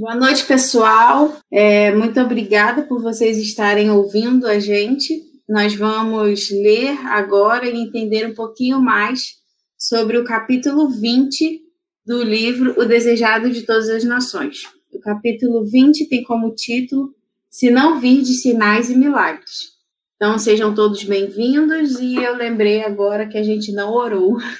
[0.00, 1.36] Boa noite, pessoal.
[1.52, 5.22] É, muito obrigada por vocês estarem ouvindo a gente.
[5.46, 9.34] Nós vamos ler agora e entender um pouquinho mais
[9.76, 11.60] sobre o capítulo 20
[12.06, 14.62] do livro O Desejado de Todas as Nações.
[14.90, 17.14] O capítulo 20 tem como título
[17.50, 19.72] Se Não Vir de Sinais e Milagres.
[20.16, 24.38] Então, sejam todos bem-vindos e eu lembrei agora que a gente não orou.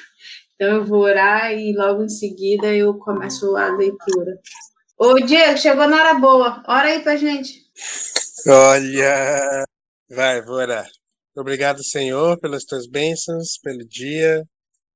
[0.62, 4.38] Então, eu vou orar e logo em seguida eu começo a leitura.
[5.02, 6.62] Ô, Diego, chegou na hora boa.
[6.68, 7.66] Ora aí pra gente.
[8.46, 9.64] Olha,
[10.10, 10.86] vai, vou orar.
[11.34, 14.44] Obrigado, Senhor, pelas tuas bênçãos, pelo dia.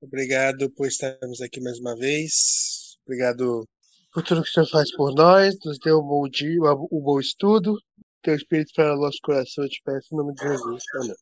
[0.02, 2.98] Obrigado por estarmos aqui mais uma vez.
[3.06, 3.66] Obrigado
[4.12, 5.55] por tudo que o Senhor faz por nós.
[5.64, 6.60] Nos deu um bom dia,
[6.92, 7.75] um bom estudo.
[8.22, 10.82] Teu Espírito para o nosso coração, eu te peço em nome de Jesus.
[10.97, 11.16] Amém.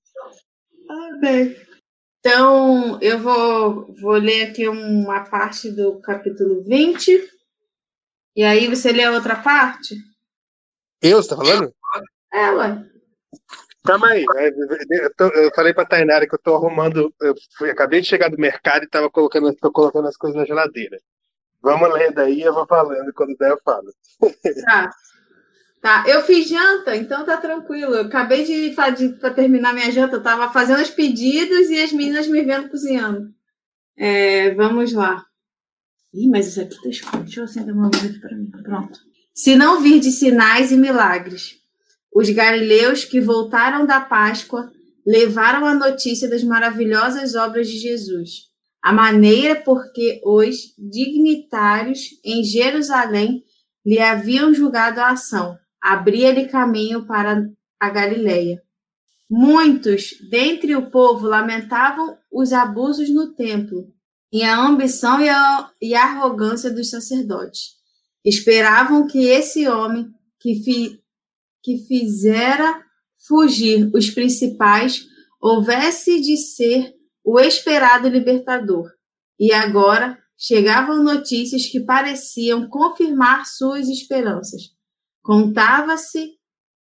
[0.91, 1.57] Amém.
[2.19, 7.42] Então, eu vou, vou ler aqui uma parte do capítulo 20.
[8.37, 9.95] E aí você lê a outra parte?
[11.03, 11.73] Eu, você tá falando?
[12.33, 12.85] É, ué.
[13.85, 14.25] Calma aí.
[14.35, 14.51] né?
[15.03, 17.13] Eu, tô- eu falei pra Tainara que eu tô arrumando.
[17.21, 20.47] Eu fui, acabei de chegar do mercado e tava colocando, tô colocando as coisas na
[20.47, 20.99] geladeira.
[21.63, 23.13] Vamos ler daí, eu vou falando.
[23.15, 23.93] Quando der, eu falo.
[24.65, 24.91] Tá.
[25.81, 27.95] Tá, eu fiz janta, então tá tranquilo.
[27.95, 31.93] Eu acabei de fazer para terminar minha janta, eu tava fazendo os pedidos e as
[31.93, 33.35] meninas me vendo cozinhando.
[33.97, 35.25] É, vamos lá.
[36.15, 37.23] Ih, mas isso aqui tá escuro.
[37.23, 38.51] Deixa eu acender uma luz aqui para mim.
[38.51, 39.01] Pronto.
[39.35, 41.57] Se não vir de sinais e milagres,
[42.15, 44.71] os galileus que voltaram da Páscoa
[45.07, 48.49] levaram a notícia das maravilhosas obras de Jesus,
[48.83, 53.43] a maneira porque os dignitários em Jerusalém
[53.85, 57.49] lhe haviam julgado a ação, abria-lhe caminho para
[57.81, 58.63] a Galileia.
[59.29, 63.89] Muitos dentre o povo lamentavam os abusos no templo
[64.33, 67.73] e a ambição e a, e a arrogância dos sacerdotes.
[68.25, 70.11] Esperavam que esse homem
[70.41, 71.01] que, fi,
[71.63, 72.83] que fizera
[73.27, 75.07] fugir os principais
[75.41, 78.91] houvesse de ser o esperado libertador.
[79.39, 84.71] E agora chegavam notícias que pareciam confirmar suas esperanças.
[85.21, 86.33] Contava-se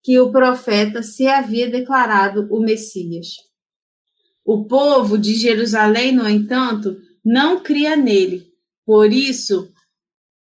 [0.02, 3.36] que o profeta se havia declarado o Messias.
[4.44, 8.52] O povo de Jerusalém, no entanto, não cria nele.
[8.84, 9.72] Por isso,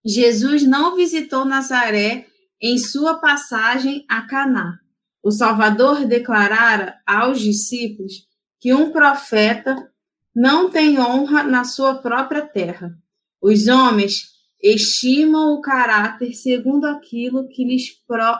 [0.06, 2.28] Jesus não visitou Nazaré
[2.62, 4.80] em sua passagem a Caná.
[5.22, 8.28] O Salvador declarara aos discípulos
[8.60, 9.92] que um profeta
[10.36, 12.98] não tem honra na sua própria terra.
[13.42, 14.30] Os homens
[14.62, 17.64] estimam o caráter segundo aquilo que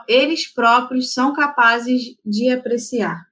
[0.08, 3.29] eles próprios são capazes de apreciar.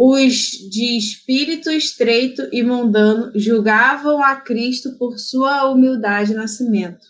[0.00, 7.04] Os de espírito estreito e mundano julgavam a Cristo por sua humildade de nascimento.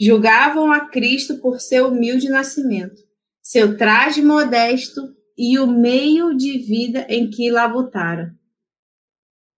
[0.00, 3.00] Julgavam a Cristo por seu humilde nascimento,
[3.40, 8.34] seu traje modesto e o meio de vida em que labutara.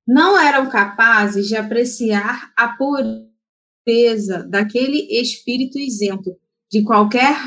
[0.07, 6.37] Não eram capazes de apreciar a pureza daquele espírito isento
[6.71, 7.39] de qualquer,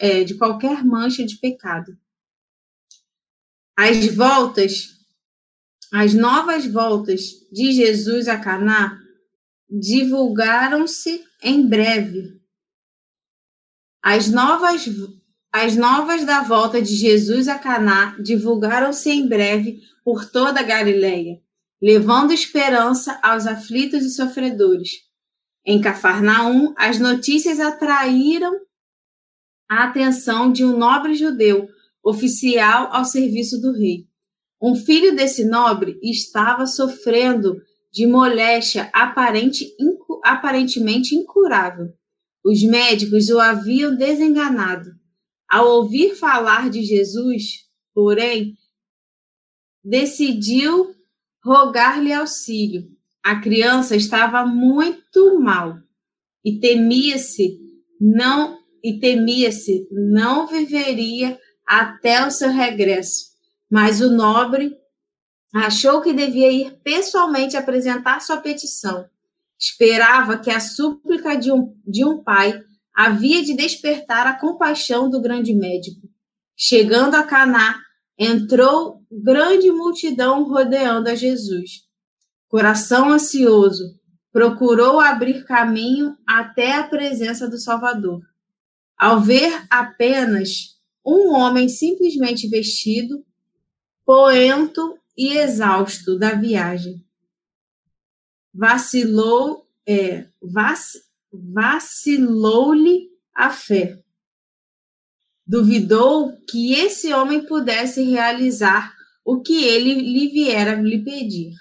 [0.00, 1.96] é, de qualquer mancha de pecado.
[3.82, 4.88] As voltas,
[5.90, 9.00] as novas voltas de Jesus a Caná
[9.70, 12.38] divulgaram-se em breve.
[14.02, 14.84] As novas,
[15.50, 21.40] as novas da volta de Jesus a Caná divulgaram-se em breve por toda a Galileia,
[21.80, 24.90] levando esperança aos aflitos e sofredores.
[25.64, 28.60] Em Cafarnaum, as notícias atraíram
[29.66, 31.66] a atenção de um nobre judeu,
[32.04, 34.06] oficial ao serviço do rei.
[34.62, 37.56] Um filho desse nobre estava sofrendo
[37.92, 41.86] de moléstia aparente, incu, aparentemente incurável.
[42.44, 44.90] Os médicos o haviam desenganado.
[45.48, 48.54] Ao ouvir falar de Jesus, porém,
[49.82, 50.94] decidiu
[51.44, 52.88] rogar-lhe auxílio.
[53.22, 55.76] A criança estava muito mal
[56.44, 57.58] e temia-se
[58.00, 61.38] não e temia-se não viveria
[61.70, 63.30] até o seu regresso.
[63.70, 64.76] Mas o nobre
[65.52, 69.08] Achou que devia ir pessoalmente apresentar sua petição.
[69.58, 72.62] Esperava que a súplica de um, de um pai
[72.94, 76.08] havia de despertar a compaixão do grande médico.
[76.56, 77.80] Chegando a Caná,
[78.16, 81.82] entrou grande multidão rodeando a Jesus.
[82.48, 83.98] Coração ansioso,
[84.32, 88.20] procurou abrir caminho até a presença do Salvador.
[88.96, 93.24] Ao ver apenas um homem simplesmente vestido,
[94.04, 97.04] poento e exausto da viagem,
[98.52, 100.80] vacilou, é, vac,
[101.32, 104.00] vacilou-lhe a fé
[105.50, 108.94] duvidou que esse homem pudesse realizar
[109.24, 111.54] o que ele lhe viera lhe pedir.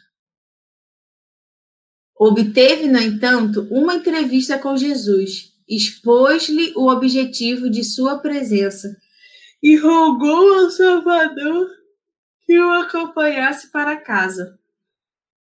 [2.15, 8.95] Obteve, no entanto, uma entrevista com Jesus, expôs-lhe o objetivo de sua presença
[9.61, 11.69] e rogou ao Salvador
[12.41, 14.57] que o acompanhasse para casa.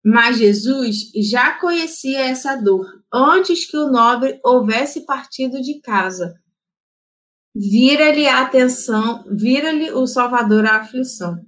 [0.05, 6.41] Mas Jesus já conhecia essa dor antes que o nobre houvesse partido de casa
[7.59, 11.45] vira-lhe a atenção, vira-lhe o Salvador a aflição.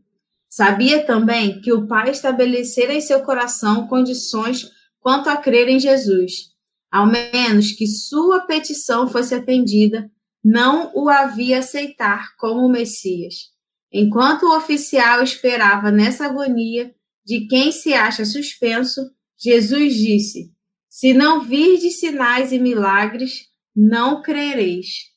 [0.49, 4.69] Sabia também que o Pai estabelecera em seu coração condições
[4.99, 6.51] quanto a crer em Jesus,
[6.91, 10.11] ao menos que sua petição fosse atendida,
[10.42, 13.50] não o havia aceitar como Messias.
[13.92, 16.94] Enquanto o oficial esperava nessa agonia
[17.25, 19.00] de quem se acha suspenso,
[19.38, 20.52] Jesus disse:
[20.88, 25.10] Se não virdes sinais e milagres, não crereis.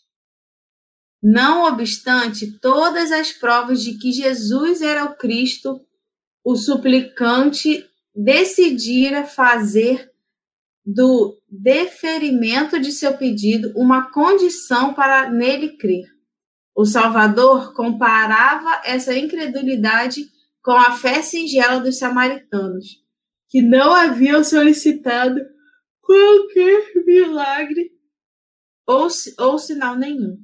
[1.22, 5.80] Não obstante todas as provas de que Jesus era o Cristo,
[6.44, 10.12] o suplicante decidira fazer
[10.86, 16.06] do deferimento de seu pedido uma condição para nele crer.
[16.76, 20.26] O Salvador comparava essa incredulidade
[20.62, 23.02] com a fé singela dos samaritanos,
[23.50, 25.40] que não haviam solicitado
[26.02, 27.92] qualquer milagre
[28.88, 29.08] ou,
[29.40, 30.38] ou sinal nenhum.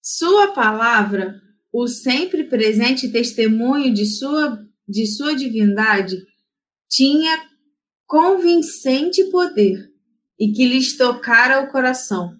[0.00, 1.42] Sua palavra,
[1.72, 6.16] o sempre presente testemunho de sua, de sua divindade,
[6.88, 7.55] tinha
[8.06, 9.90] convincente poder
[10.38, 12.36] e que lhes tocara o coração.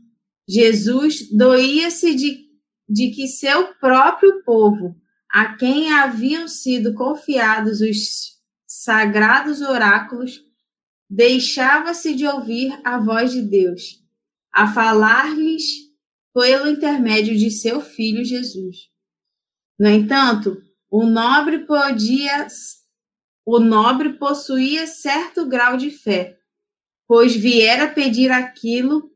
[0.49, 2.47] Jesus doía-se de,
[2.89, 4.95] de que seu próprio povo,
[5.29, 8.37] a quem haviam sido confiados os
[8.67, 10.41] sagrados oráculos,
[11.09, 14.03] deixava-se de ouvir a voz de Deus,
[14.53, 15.87] a falar-lhes
[16.33, 18.89] pelo intermédio de seu filho Jesus.
[19.79, 22.47] No entanto, o nobre podia
[23.47, 26.37] o nobre possuía certo grau de fé,
[27.07, 29.09] pois viera pedir aquilo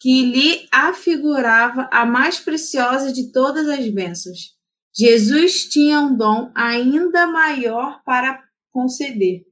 [0.00, 4.56] que lhe afigurava a mais preciosa de todas as bênçãos.
[4.96, 9.44] Jesus tinha um dom ainda maior para conceder.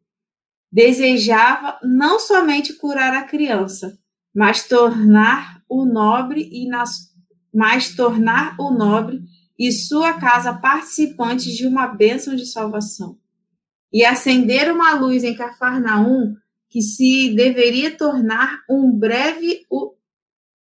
[0.73, 3.99] Desejava não somente curar a criança,
[4.35, 6.67] mas tornar o nobre e
[7.53, 9.21] mas tornar o nobre
[9.59, 13.20] e sua casa participantes de uma bênção de salvação.
[13.93, 16.37] E acender uma luz em Cafarnaum
[16.69, 19.95] que se deveria tornar um breve o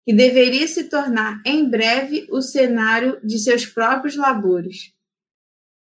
[0.06, 4.94] que deveria se tornar em breve o cenário de seus próprios labores.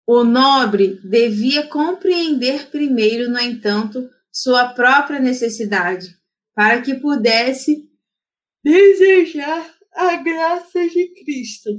[0.06, 6.16] O nobre devia compreender primeiro, no entanto, sua própria necessidade,
[6.56, 7.92] para que pudesse
[8.64, 11.70] desejar a graça de Cristo.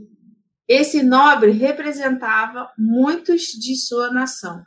[0.68, 4.62] Esse nobre representava muitos de sua nação.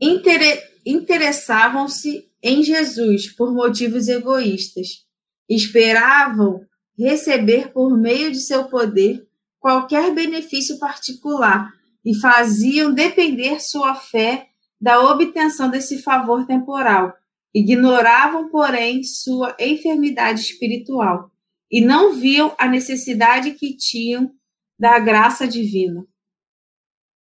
[0.00, 5.04] Inter Interessavam-se em Jesus por motivos egoístas.
[5.48, 6.64] Esperavam
[6.98, 9.26] receber por meio de seu poder
[9.58, 11.70] qualquer benefício particular
[12.04, 14.48] e faziam depender sua fé
[14.80, 17.12] da obtenção desse favor temporal,
[17.52, 21.30] Ignoravam, porém, sua enfermidade espiritual
[21.70, 24.32] e não viam a necessidade que tinham
[24.78, 26.06] da graça divina.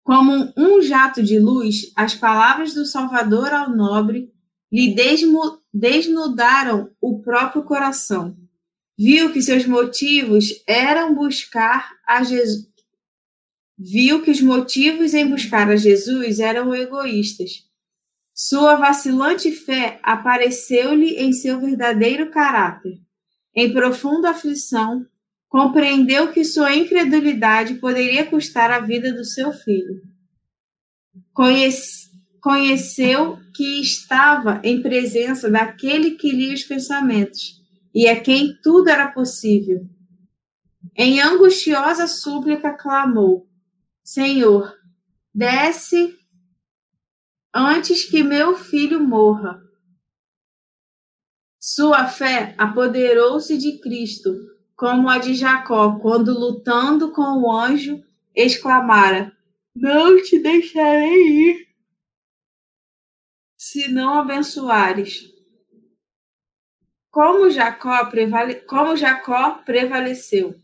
[0.03, 4.33] Como um jato de luz, as palavras do Salvador ao nobre
[4.71, 4.95] lhe
[5.73, 8.37] desnudaram o próprio coração.
[8.99, 12.71] Viu que seus motivos eram buscar a Jesus.
[13.79, 17.65] Viu que os motivos em buscar a Jesus eram egoístas
[18.35, 22.99] sua vacilante fé apareceu-lhe em seu verdadeiro caráter.
[23.55, 25.07] Em profunda aflição,
[25.53, 30.01] compreendeu que sua incredulidade poderia custar a vida do seu filho.
[31.35, 37.63] Conhece, conheceu que estava em presença daquele que lia os pensamentos
[37.95, 39.87] e a quem tudo era possível.
[40.97, 43.47] Em angustiosa súplica clamou:
[44.03, 44.75] Senhor,
[45.35, 46.17] desce
[47.55, 49.61] antes que meu filho morra.
[51.61, 54.33] Sua fé apoderou-se de Cristo,
[54.77, 58.03] como a de Jacó, quando lutando com o anjo,
[58.35, 59.33] exclamara:
[59.75, 61.69] Não te deixarei ir,
[63.57, 65.33] se não abençoares.
[67.11, 68.57] Como Jacó, prevale...
[68.57, 70.61] como Jacó prevaleceu.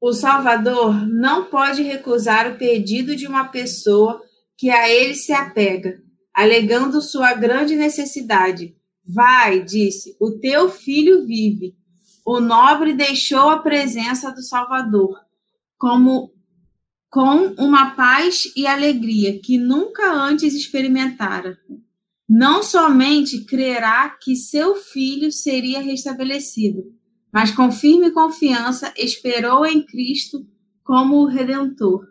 [0.00, 4.22] O Salvador não pode recusar o pedido de uma pessoa
[4.56, 6.02] que a ele se apega,
[6.34, 8.76] alegando sua grande necessidade.
[9.06, 11.76] Vai, disse, o teu filho vive.
[12.24, 15.16] O nobre deixou a presença do Salvador,
[15.78, 16.32] como
[17.08, 21.56] com uma paz e alegria que nunca antes experimentara.
[22.28, 26.82] Não somente crerá que seu filho seria restabelecido,
[27.32, 30.44] mas com firme confiança esperou em Cristo
[30.82, 32.04] como o Redentor.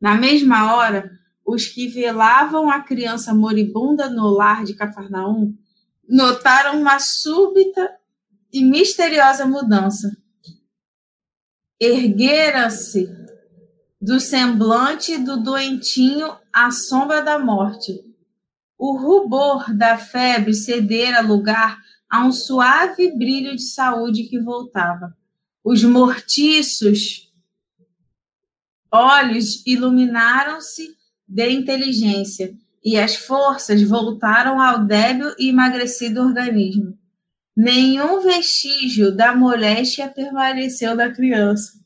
[0.00, 1.10] Na mesma hora,
[1.46, 5.54] os que velavam a criança moribunda no lar de Cafarnaum
[6.08, 7.94] notaram uma súbita
[8.52, 10.16] e misteriosa mudança.
[11.78, 13.08] Ergueram-se
[14.00, 18.04] do semblante do doentinho a sombra da morte.
[18.76, 25.16] O rubor da febre cedera lugar a um suave brilho de saúde que voltava.
[25.62, 27.28] Os mortiços
[28.90, 30.96] olhos iluminaram-se
[31.26, 32.56] de inteligência,
[32.88, 36.98] e as forças voltaram ao débil e emagrecido organismo.
[37.54, 41.78] Nenhum vestígio da moléstia permaneceu na criança.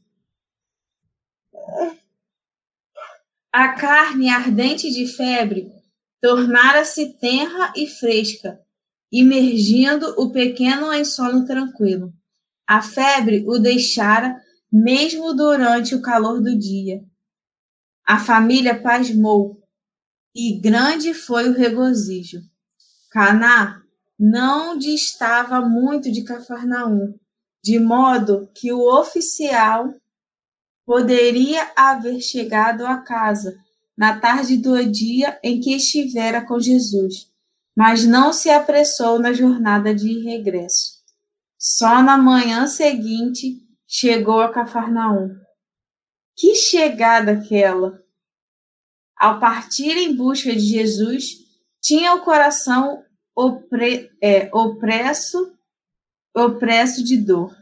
[3.52, 5.72] A carne ardente de febre
[6.20, 8.60] tornara-se tenra e fresca,
[9.10, 12.14] imergindo o pequeno em sono tranquilo.
[12.64, 14.40] A febre o deixara
[14.70, 17.02] mesmo durante o calor do dia.
[18.06, 19.61] A família pasmou,
[20.34, 22.40] e grande foi o regozijo.
[23.10, 23.82] Caná
[24.18, 27.14] não distava muito de Cafarnaum,
[27.62, 29.92] de modo que o oficial
[30.84, 33.56] poderia haver chegado à casa
[33.96, 37.30] na tarde do dia em que estivera com Jesus,
[37.76, 41.02] mas não se apressou na jornada de regresso.
[41.58, 45.36] Só na manhã seguinte chegou a Cafarnaum.
[46.36, 48.01] Que chegada aquela!
[49.22, 51.46] Ao partir em busca de Jesus,
[51.80, 53.04] tinha o coração
[53.36, 55.56] opre, é, opresso,
[56.34, 57.56] opresso de dor.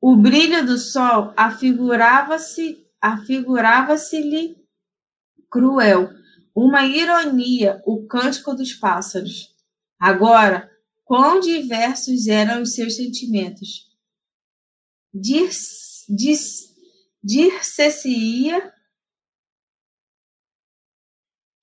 [0.00, 4.56] O brilho do sol afigurava-se afigurava-se-lhe
[5.48, 6.10] cruel,
[6.52, 9.54] uma ironia, o cântico dos pássaros.
[10.00, 10.68] Agora,
[11.04, 13.88] quão diversos eram os seus sentimentos.
[15.14, 15.48] Dir
[17.22, 18.74] dir-se-ia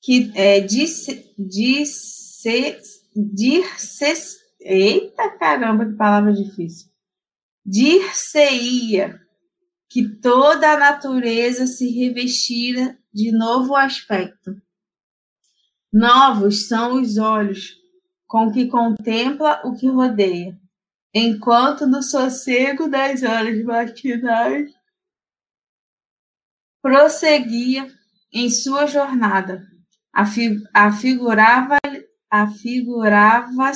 [0.03, 2.51] que é, disse, disse,
[3.15, 6.91] dir-se, eita caramba, que palavra difícil.
[7.65, 9.21] Dir-se-ia
[9.89, 14.61] que toda a natureza se revestira de novo aspecto.
[15.91, 17.77] Novos são os olhos
[18.27, 20.59] com que contempla o que rodeia
[21.13, 24.73] enquanto no sossego das horas matinais
[26.81, 27.87] prosseguia
[28.33, 29.72] em sua jornada.
[30.13, 33.71] Afigurava-se-lhe afigurava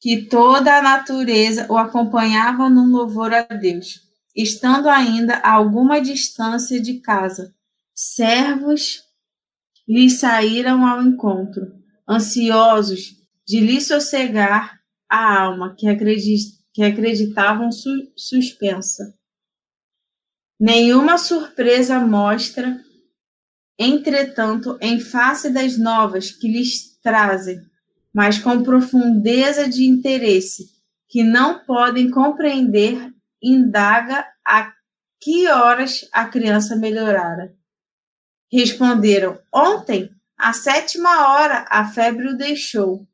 [0.00, 4.00] que toda a natureza o acompanhava num louvor a Deus.
[4.34, 7.54] Estando ainda a alguma distância de casa,
[7.94, 9.02] servos
[9.86, 11.74] lhe saíram ao encontro,
[12.08, 19.12] ansiosos de lhe sossegar a alma que, acredit, que acreditavam su, suspensa.
[20.58, 22.80] Nenhuma surpresa mostra,
[23.80, 27.58] entretanto, em face das novas que lhes trazem,
[28.12, 30.66] mas com profundeza de interesse,
[31.08, 33.10] que não podem compreender,
[33.42, 34.70] indaga a
[35.18, 37.54] que horas a criança melhorara.
[38.52, 43.08] Responderam: Ontem, à sétima hora, a febre o deixou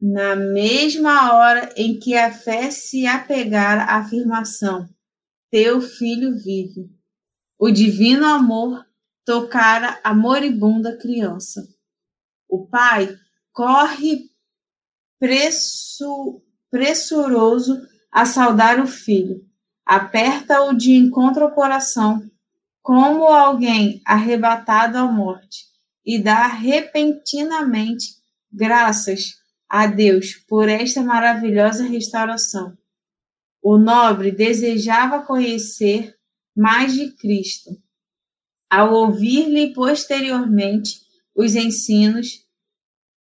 [0.00, 4.88] na mesma hora em que a fé se apegara à afirmação:
[5.50, 6.90] Teu filho vive.
[7.58, 8.86] O divino amor
[9.30, 11.64] tocara a moribunda criança.
[12.48, 13.16] O pai
[13.52, 14.28] corre
[15.20, 19.46] pressu, pressuroso a saudar o filho,
[19.86, 22.28] aperta-o de encontro ao coração,
[22.82, 25.66] como alguém arrebatado à morte,
[26.04, 28.16] e dá repentinamente
[28.50, 29.36] graças
[29.68, 32.76] a Deus por esta maravilhosa restauração.
[33.62, 36.16] O nobre desejava conhecer
[36.56, 37.70] mais de Cristo.
[38.70, 41.00] Ao ouvir-lhe posteriormente
[41.34, 42.46] os ensinos,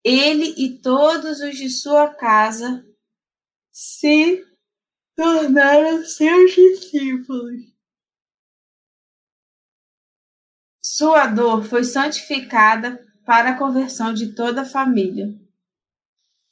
[0.01, 2.85] ele e todos os de sua casa
[3.71, 4.45] se
[5.15, 7.73] tornaram seus discípulos.
[10.81, 15.27] Sua dor foi santificada para a conversão de toda a família.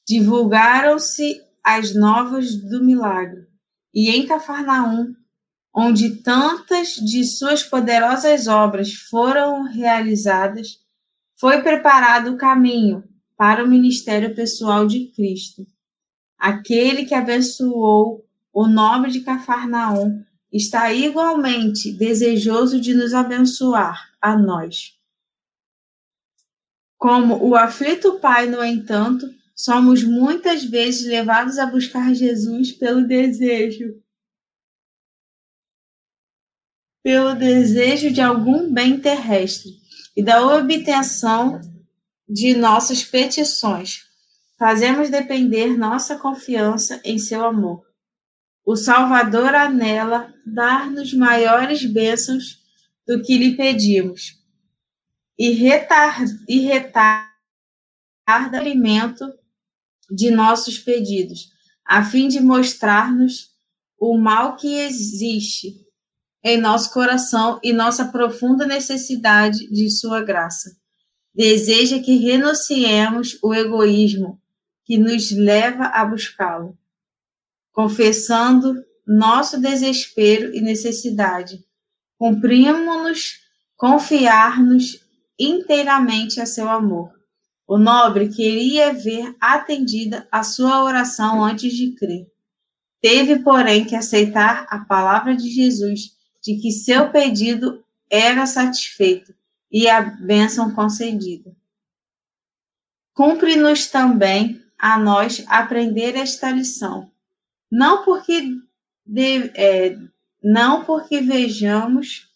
[0.07, 3.47] Divulgaram-se as novas do milagre,
[3.93, 5.15] e em Cafarnaum,
[5.73, 10.79] onde tantas de suas poderosas obras foram realizadas,
[11.39, 13.03] foi preparado o caminho
[13.37, 15.65] para o ministério pessoal de Cristo.
[16.37, 24.97] Aquele que abençoou o nobre de Cafarnaum está igualmente desejoso de nos abençoar a nós.
[26.97, 34.01] Como o aflito pai, no entanto, somos muitas vezes levados a buscar Jesus pelo desejo
[37.03, 39.71] pelo desejo de algum bem terrestre
[40.15, 41.59] e da obtenção
[42.27, 44.05] de nossas petições.
[44.57, 47.83] Fazemos depender nossa confiança em seu amor.
[48.63, 52.59] O Salvador anela dar-nos maiores bênçãos
[53.07, 54.39] do que lhe pedimos
[55.37, 57.27] e retarda, e retarda
[58.27, 59.33] o alimento
[60.09, 61.51] de nossos pedidos,
[61.83, 63.49] a fim de mostrar-nos
[63.97, 65.75] o mal que existe
[66.43, 70.75] em nosso coração e nossa profunda necessidade de Sua graça.
[71.33, 74.41] Deseja que renunciemos o egoísmo
[74.83, 76.77] que nos leva a buscá-lo,
[77.71, 81.63] confessando nosso desespero e necessidade.
[82.17, 83.39] Cumprimos-nos
[83.77, 84.99] confiar-nos
[85.39, 87.11] inteiramente a seu amor.
[87.67, 92.27] O nobre queria ver atendida a sua oração antes de crer.
[93.01, 99.33] Teve, porém, que aceitar a palavra de Jesus de que seu pedido era satisfeito
[99.71, 101.55] e a bênção concedida.
[103.13, 107.11] Cumpre-nos também a nós aprender esta lição,
[107.71, 108.57] não porque
[109.05, 109.97] de, é,
[110.43, 112.29] não porque vejamos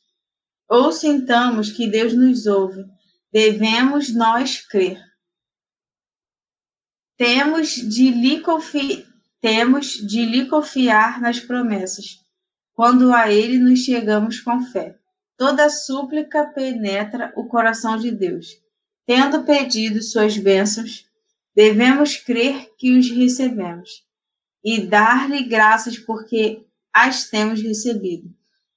[0.68, 2.86] ou sintamos que Deus nos ouve,
[3.32, 5.02] devemos nós crer.
[7.18, 8.44] Temos de lhe,
[9.40, 12.25] temos de lhe confiar nas promessas,
[12.76, 14.98] quando a ele nos chegamos com fé.
[15.38, 18.62] Toda súplica penetra o coração de Deus.
[19.06, 21.06] Tendo pedido suas bênçãos,
[21.56, 24.04] devemos crer que os recebemos
[24.64, 28.30] e dar-lhe graças porque as temos recebido.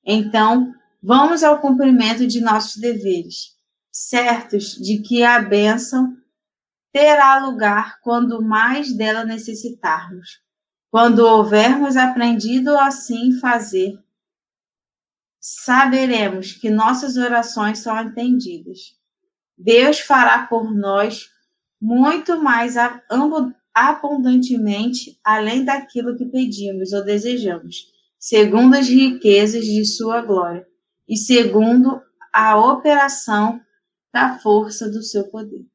[0.05, 3.57] Então, vamos ao cumprimento de nossos deveres,
[3.91, 6.17] certos de que a bênção
[6.93, 10.41] terá lugar quando mais dela necessitarmos.
[10.91, 13.99] Quando houvermos aprendido assim fazer,
[15.39, 18.97] saberemos que nossas orações são atendidas.
[19.57, 21.31] Deus fará por nós
[21.81, 22.75] muito mais
[23.75, 30.67] abundantemente além daquilo que pedimos ou desejamos, segundo as riquezas de sua glória
[31.09, 33.61] e segundo a operação
[34.13, 35.67] da força do seu poder.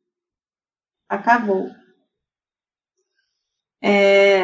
[1.07, 1.69] Acabou.
[3.81, 4.43] É,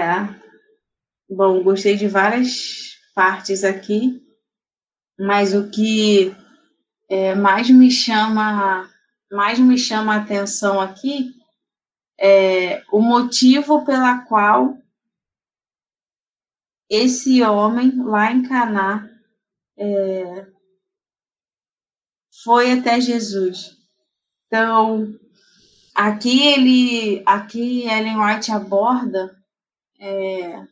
[1.32, 4.20] Bom, gostei de várias partes aqui,
[5.20, 6.36] mas o que
[7.08, 8.90] é, mais me chama
[9.32, 11.36] mais me chama a atenção aqui
[12.20, 14.76] é o motivo pela qual
[16.90, 19.08] esse homem lá em Caná
[19.78, 20.48] é,
[22.44, 23.78] foi até Jesus.
[24.48, 25.16] Então,
[25.94, 29.40] aqui ele, aqui Ellen White aborda
[30.00, 30.68] é,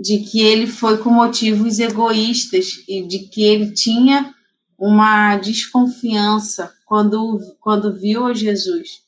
[0.00, 4.32] de que ele foi com motivos egoístas e de que ele tinha
[4.78, 9.02] uma desconfiança quando, quando viu a Jesus.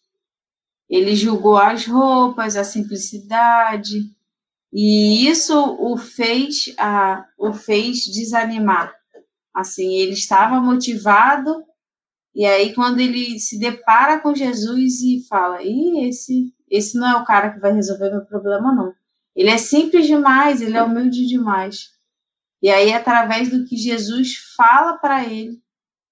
[0.88, 4.10] Ele julgou as roupas, a simplicidade,
[4.72, 8.92] e isso o fez, a, o fez desanimar.
[9.54, 11.64] Assim, ele estava motivado,
[12.34, 17.16] e aí quando ele se depara com Jesus e fala, Ih, esse, esse não é
[17.16, 18.92] o cara que vai resolver meu problema, não.
[19.34, 21.90] Ele é simples demais, ele é humilde demais.
[22.62, 25.58] E aí, através do que Jesus fala para ele,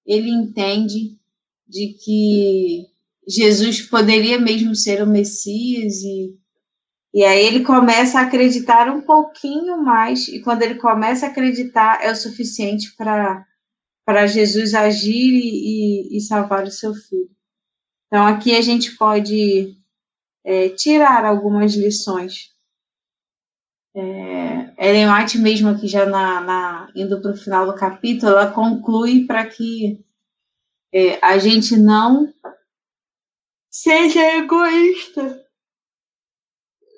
[0.05, 1.17] ele entende
[1.67, 2.85] de que
[3.27, 6.39] Jesus poderia mesmo ser o Messias e
[7.13, 12.03] e aí ele começa a acreditar um pouquinho mais, e quando ele começa a acreditar,
[12.03, 17.29] é o suficiente para Jesus agir e, e, salvar o seu filho.
[18.05, 19.75] Então aqui a gente pode
[20.43, 22.51] é, tirar algumas lições
[23.95, 28.51] é, Ellen White mesmo aqui já na, na indo para o final do capítulo, ela
[28.51, 30.03] conclui para que
[30.93, 32.33] é, a gente não
[33.69, 35.45] seja egoísta.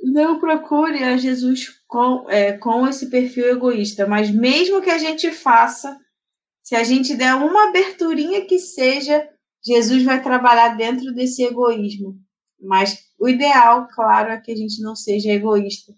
[0.03, 5.29] Não procure a Jesus com, é, com esse perfil egoísta, mas mesmo que a gente
[5.31, 5.99] faça,
[6.63, 9.29] se a gente der uma aberturinha que seja,
[9.63, 12.19] Jesus vai trabalhar dentro desse egoísmo.
[12.59, 15.93] Mas o ideal, claro, é que a gente não seja egoísta.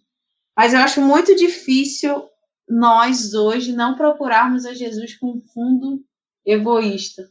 [0.56, 2.30] Mas eu acho muito difícil
[2.68, 6.04] nós hoje não procurarmos a Jesus com fundo
[6.46, 7.24] egoísta.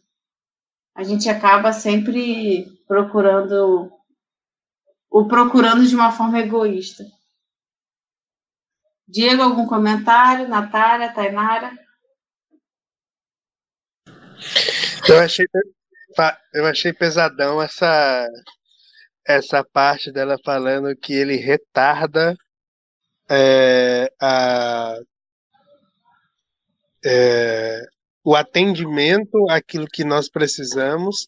[0.95, 3.91] A gente acaba sempre procurando
[5.11, 7.05] o procurando de uma forma egoísta.
[9.07, 10.49] Diego, algum comentário?
[10.49, 11.73] Natália, Tainara?
[15.09, 15.45] Eu achei,
[16.55, 18.27] eu achei pesadão essa,
[19.27, 22.37] essa parte dela falando que ele retarda
[23.35, 24.99] é, a,
[27.05, 27.87] é,
[28.23, 31.27] o atendimento àquilo que nós precisamos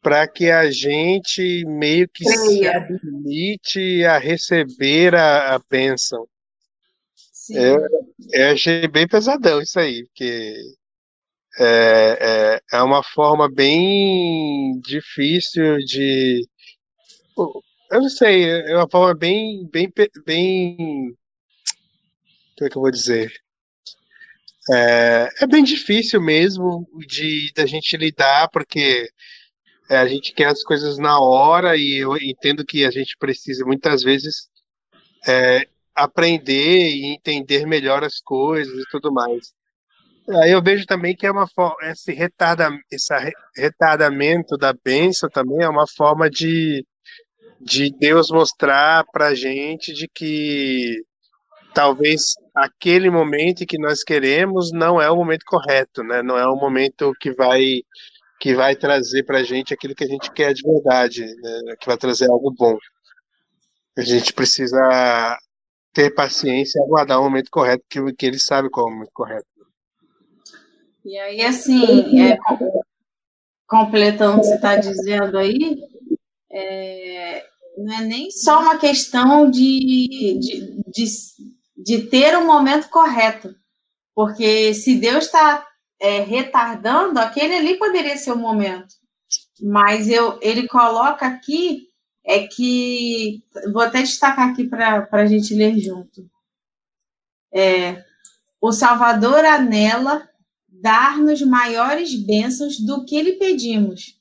[0.00, 6.26] para que a gente meio que se habilite a receber a, a bênção.
[7.50, 7.78] Eu,
[8.32, 10.54] eu achei bem pesadão isso aí, porque
[11.58, 16.46] é, é, é uma forma bem difícil de.
[17.90, 19.92] Eu não sei, é uma forma bem, bem,
[20.24, 21.16] bem.
[22.56, 23.32] Como é que eu vou dizer?
[24.72, 29.08] É, é bem difícil mesmo de da gente lidar, porque
[29.88, 33.64] é, a gente quer as coisas na hora e eu entendo que a gente precisa
[33.64, 34.48] muitas vezes
[35.26, 39.54] é, aprender e entender melhor as coisas e tudo mais.
[40.42, 41.46] Aí eu vejo também que é uma
[41.82, 43.14] esse, retarda, esse
[43.56, 46.84] retardamento da bênção também é uma forma de,
[47.60, 51.00] de Deus mostrar para gente de que
[51.76, 56.22] talvez aquele momento que nós queremos não é o momento correto, né?
[56.22, 57.82] Não é o momento que vai
[58.40, 61.74] que vai trazer para a gente aquilo que a gente quer de verdade, né?
[61.78, 62.78] que vai trazer algo bom.
[63.96, 65.38] A gente precisa
[65.92, 69.12] ter paciência e aguardar o momento correto, que, que ele sabe qual é o momento
[69.12, 69.46] correto.
[71.04, 72.38] E aí, assim, é,
[73.66, 75.78] completando o que você está dizendo aí,
[76.52, 77.46] é,
[77.78, 81.06] não é nem só uma questão de, de, de,
[81.76, 83.54] de ter o um momento correto,
[84.14, 85.66] porque se Deus está
[86.00, 88.94] é, retardando, aquele ali poderia ser o momento.
[89.60, 91.86] Mas eu, ele coloca aqui
[92.26, 96.28] é que vou até destacar aqui para a gente ler junto.
[97.54, 98.04] É,
[98.60, 100.28] o Salvador anela
[100.68, 104.20] dar-nos maiores bênçãos do que lhe pedimos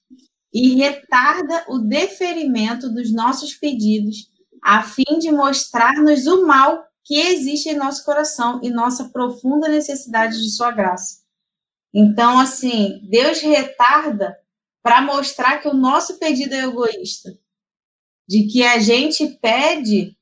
[0.54, 4.30] e retarda o deferimento dos nossos pedidos,
[4.62, 10.42] a fim de mostrar-nos o mal que existe em nosso coração e nossa profunda necessidade
[10.42, 11.24] de sua graça.
[11.94, 14.36] Então, assim, Deus retarda
[14.84, 17.38] para mostrar que o nosso pedido é egoísta.
[18.28, 20.18] De que a gente pede,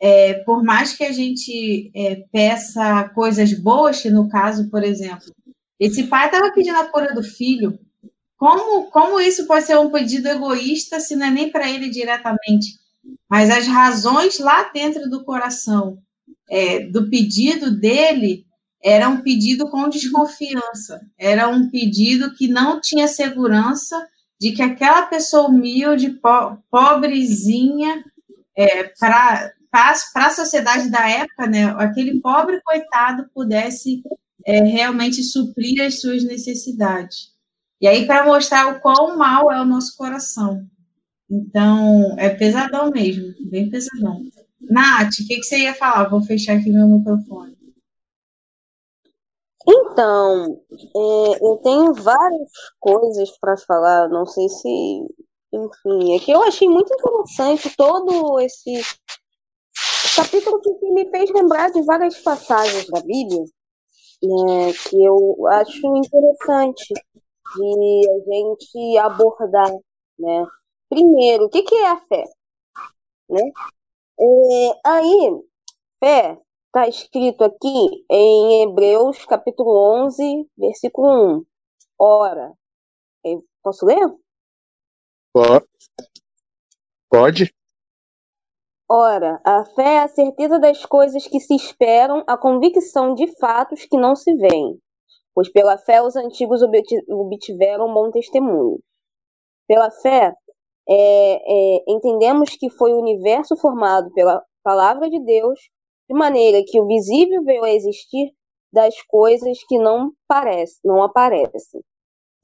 [0.00, 5.34] é, por mais que a gente é, peça coisas boas, que no caso, por exemplo,
[5.78, 7.76] esse pai estava pedindo a cura do filho.
[8.36, 12.78] Como, como isso pode ser um pedido egoísta se não é nem para ele diretamente?
[13.28, 16.00] Mas as razões lá dentro do coração
[16.52, 18.44] é, do pedido dele
[18.84, 23.96] era um pedido com desconfiança, era um pedido que não tinha segurança
[24.38, 28.04] de que aquela pessoa humilde, po pobrezinha,
[28.54, 29.52] é, para
[30.14, 34.02] a sociedade da época, né, aquele pobre coitado pudesse
[34.44, 37.30] é, realmente suprir as suas necessidades.
[37.80, 40.66] E aí, para mostrar o quão mal é o nosso coração.
[41.30, 44.20] Então, é pesadão mesmo, bem pesadão.
[44.70, 46.08] Nath, o que, que você ia falar?
[46.08, 47.56] Vou fechar aqui meu microfone.
[49.66, 54.68] Então, é, eu tenho várias coisas para falar, não sei se.
[55.54, 58.80] Enfim, é que eu achei muito interessante todo esse
[60.16, 63.44] capítulo que me fez lembrar de várias passagens da Bíblia,
[64.22, 66.94] né, que eu acho interessante
[67.56, 69.72] de a gente abordar.
[70.18, 70.46] Né?
[70.88, 72.24] Primeiro, o que, que é a fé?
[73.28, 73.52] Né?
[74.22, 75.42] É, aí,
[75.98, 76.42] fé
[76.74, 81.44] Está escrito aqui em Hebreus capítulo 11, versículo 1.
[81.98, 82.54] Ora,
[83.62, 84.00] posso ler?
[87.10, 87.54] Pode.
[88.90, 93.84] Ora, a fé é a certeza das coisas que se esperam, a convicção de fatos
[93.84, 94.80] que não se veem.
[95.34, 98.80] Pois pela fé os antigos obtiveram bom testemunho.
[99.68, 100.34] Pela fé,
[100.88, 105.58] é, é, entendemos que foi o universo formado pela palavra de Deus,
[106.08, 108.32] de maneira que o visível veio a existir
[108.72, 111.80] das coisas que não parecem, não aparecem.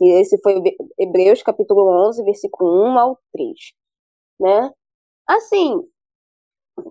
[0.00, 0.62] E esse foi
[0.98, 3.52] Hebreus capítulo 11, versículo 1 ao 3,
[4.40, 4.72] né?
[5.26, 5.82] Assim,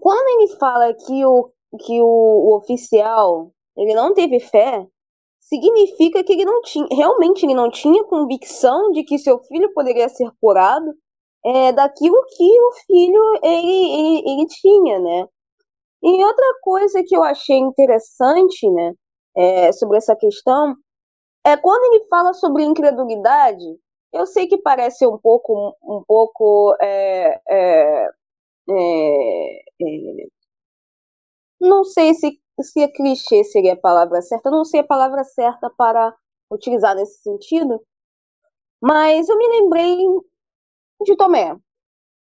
[0.02, 4.88] quando ele fala que o que o, o oficial ele não teve fé,
[5.40, 10.10] significa que ele não tinha, realmente ele não tinha convicção de que seu filho poderia
[10.10, 10.94] ser curado
[11.48, 15.28] é, daquilo que o filho ele, ele, ele tinha, né?
[16.04, 18.94] E outra coisa que eu achei interessante, né,
[19.36, 20.76] é, sobre essa questão,
[21.46, 23.66] é quando ele fala sobre incredulidade,
[24.14, 28.10] eu sei que parece um pouco, um pouco, é, é,
[28.70, 30.28] é, é
[31.60, 35.70] não sei se, se é clichê seria a palavra certa, não sei a palavra certa
[35.78, 36.16] para
[36.52, 37.82] utilizar nesse sentido,
[38.82, 39.98] mas eu me lembrei
[41.06, 41.56] de Tomé,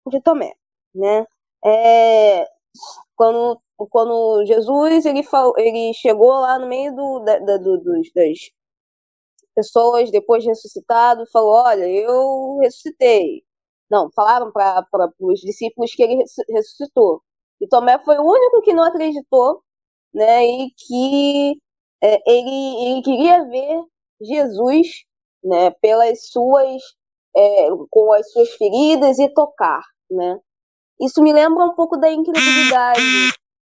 [0.09, 0.53] de Tomé,
[0.95, 1.25] né?
[1.65, 2.47] É,
[3.15, 8.11] quando, quando Jesus ele, falou, ele chegou lá no meio do, da, da, do, dos,
[8.15, 8.39] das
[9.55, 13.43] pessoas depois de ressuscitado, falou: Olha, eu ressuscitei.
[13.89, 14.85] Não, falaram para
[15.19, 17.21] os discípulos que ele ressuscitou.
[17.61, 19.63] E Tomé foi o único que não acreditou,
[20.13, 20.45] né?
[20.45, 21.59] E que
[22.03, 23.83] é, ele, ele queria ver
[24.21, 24.87] Jesus,
[25.43, 25.71] né?
[25.81, 26.81] Pelas suas,
[27.37, 30.39] é, com as suas feridas e tocar, né?
[30.99, 33.01] Isso me lembra um pouco da incredulidade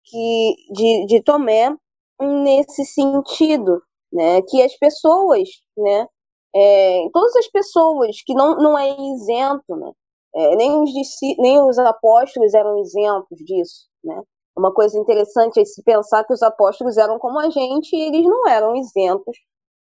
[0.05, 1.77] que, de, de Tomé
[2.21, 4.41] nesse sentido, né?
[4.43, 6.07] Que as pessoas, né?
[6.55, 9.93] É, todas as pessoas que não, não é isento, né?
[10.35, 10.91] É, nem, os,
[11.39, 14.23] nem os apóstolos eram isentos disso, né?
[14.57, 18.25] Uma coisa interessante é se pensar que os apóstolos eram como a gente e eles
[18.25, 19.37] não eram isentos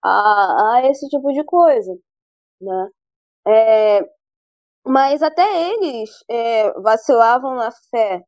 [0.03, 1.97] a, a esse tipo de coisa,
[2.61, 2.91] né?
[3.47, 4.03] É,
[4.87, 8.23] mas até eles é, vacilavam na fé,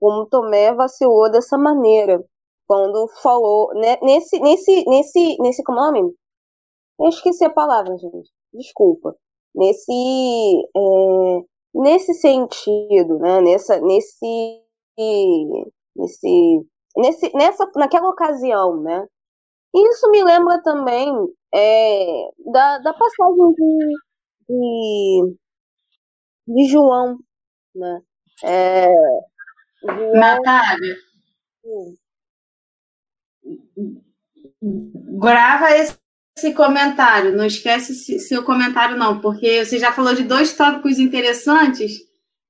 [0.00, 2.24] como Tomé vacilou dessa maneira,
[2.66, 6.14] quando falou, né, nesse, nesse, nesse, nesse, como é nome?
[7.00, 9.16] Eu esqueci a palavra, gente, desculpa.
[9.54, 9.92] Nesse,
[10.76, 11.40] é,
[11.74, 14.62] nesse sentido, né, nessa, nesse,
[15.96, 19.06] nesse, nesse, nessa, naquela ocasião, né,
[19.74, 21.12] isso me lembra também
[21.54, 23.94] é, da, da passagem de,
[24.50, 25.36] de
[26.48, 27.18] de João,
[27.74, 28.00] né?
[28.42, 28.88] É,
[29.84, 30.12] João...
[30.14, 30.96] Natália,
[35.18, 35.96] grava esse,
[36.36, 41.92] esse, comentário, não esquece seu comentário não, porque você já falou de dois tópicos interessantes,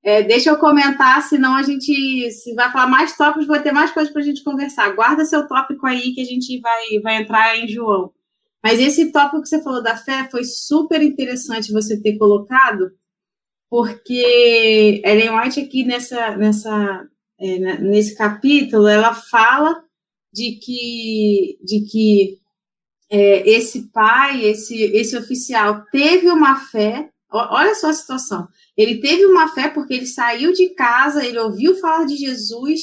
[0.03, 3.91] é, deixa eu comentar, senão a gente, se vai falar mais tópicos, vai ter mais
[3.91, 4.95] coisas para a gente conversar.
[4.95, 8.11] Guarda seu tópico aí que a gente vai, vai entrar em João.
[8.63, 12.91] Mas esse tópico que você falou da fé foi super interessante você ter colocado,
[13.69, 17.07] porque Ellen White aqui nessa, nessa,
[17.39, 19.83] é, nesse capítulo, ela fala
[20.31, 22.37] de que, de que
[23.09, 28.47] é, esse pai, esse, esse oficial teve uma fé, olha só a situação,
[28.77, 32.81] ele teve uma fé porque ele saiu de casa, ele ouviu falar de Jesus,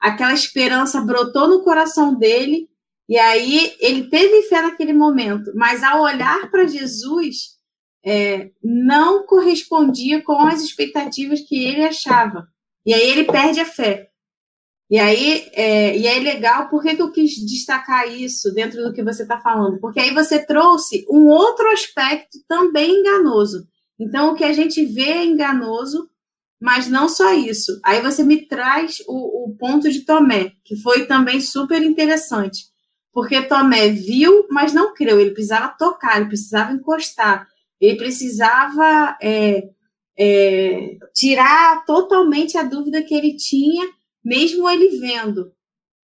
[0.00, 2.68] aquela esperança brotou no coração dele,
[3.12, 7.58] e aí ele teve fé naquele momento, mas ao olhar para Jesus,
[8.02, 12.48] é, não correspondia com as expectativas que ele achava.
[12.86, 14.08] E aí ele perde a fé.
[14.88, 18.94] E aí, é, e é legal, por que, que eu quis destacar isso dentro do
[18.94, 19.78] que você está falando?
[19.78, 23.68] Porque aí você trouxe um outro aspecto também enganoso.
[24.00, 26.08] Então, o que a gente vê é enganoso,
[26.58, 27.78] mas não só isso.
[27.84, 32.71] Aí você me traz o, o ponto de Tomé, que foi também super interessante.
[33.12, 35.20] Porque Tomé viu, mas não creu.
[35.20, 37.46] Ele precisava tocar, ele precisava encostar.
[37.80, 39.68] Ele precisava é,
[40.18, 43.86] é, tirar totalmente a dúvida que ele tinha,
[44.24, 45.52] mesmo ele vendo.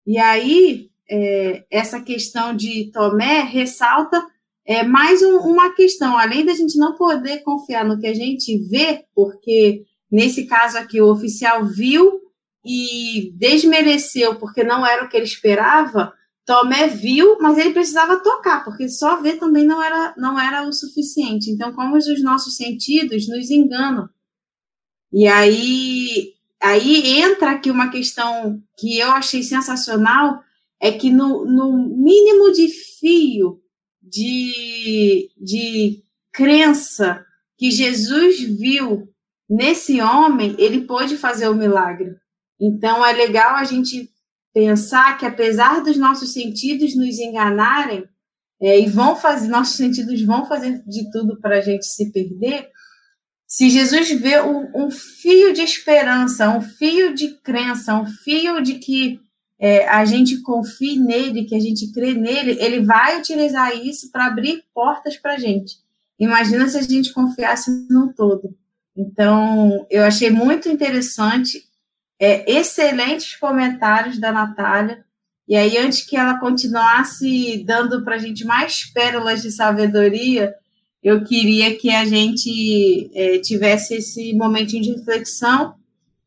[0.07, 4.25] E aí, é, essa questão de Tomé ressalta
[4.67, 8.57] é, mais um, uma questão, além da gente não poder confiar no que a gente
[8.69, 12.21] vê, porque nesse caso aqui o oficial viu
[12.65, 16.15] e desmereceu porque não era o que ele esperava,
[16.47, 20.73] Tomé viu, mas ele precisava tocar, porque só ver também não era, não era o
[20.73, 21.51] suficiente.
[21.51, 24.09] Então, como os nossos sentidos nos enganam.
[25.11, 30.43] E aí, aí entra aqui uma questão que eu achei sensacional,
[30.79, 33.63] é que no, no mínimo de fio
[34.03, 37.25] de, de crença
[37.57, 39.09] que Jesus viu
[39.49, 42.17] nesse homem, ele pôde fazer o milagre.
[42.61, 44.11] Então, é legal a gente
[44.55, 48.09] pensar que apesar dos nossos sentidos nos enganarem
[48.63, 52.71] é, e vão fazer, nossos sentidos vão fazer de tudo para a gente se perder,
[53.47, 58.75] se Jesus vê um, um, fio de esperança, um fio de crença, um fio de
[58.75, 59.21] que
[59.59, 64.27] é, a gente confie nele, que a gente crê nele, ele vai utilizar isso para
[64.27, 65.77] abrir portas para a gente.
[66.19, 68.57] Imagina se a gente confiasse no todo.
[68.97, 71.65] Então, eu achei muito interessante,
[72.25, 75.05] é, excelentes comentários da Natália.
[75.47, 80.55] E aí, antes que ela continuasse dando para a gente mais pérolas de sabedoria,
[81.03, 85.75] eu queria que a gente é, tivesse esse momentinho de reflexão.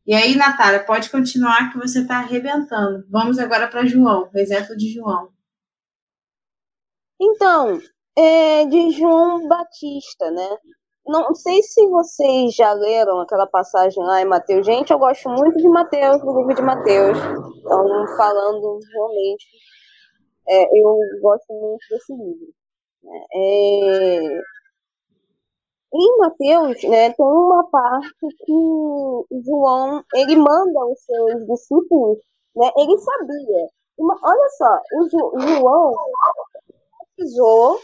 [0.06, 3.04] E aí, Natália, pode continuar que você está arrebentando.
[3.10, 5.30] Vamos agora para João, o exemplo de João.
[7.20, 7.82] Então,
[8.16, 10.48] é de João Batista, né?
[11.08, 14.66] Não sei se vocês já leram aquela passagem lá em Mateus.
[14.66, 17.16] Gente, eu gosto muito de Mateus, do livro de Mateus.
[17.16, 19.46] Então, falando realmente,
[20.46, 22.52] é, eu gosto muito desse livro.
[23.02, 23.24] Né?
[23.32, 24.40] É,
[25.94, 32.18] em Mateus, né, tem uma parte que João, ele manda os seus discípulos,
[32.54, 33.68] né, ele sabia.
[33.96, 35.94] Uma, olha só, o João
[37.16, 37.80] batizou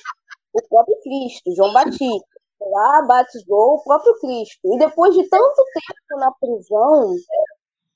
[0.52, 4.74] o próprio Cristo, João Batista lá batizou o próprio Cristo.
[4.74, 7.14] E depois de tanto tempo na prisão,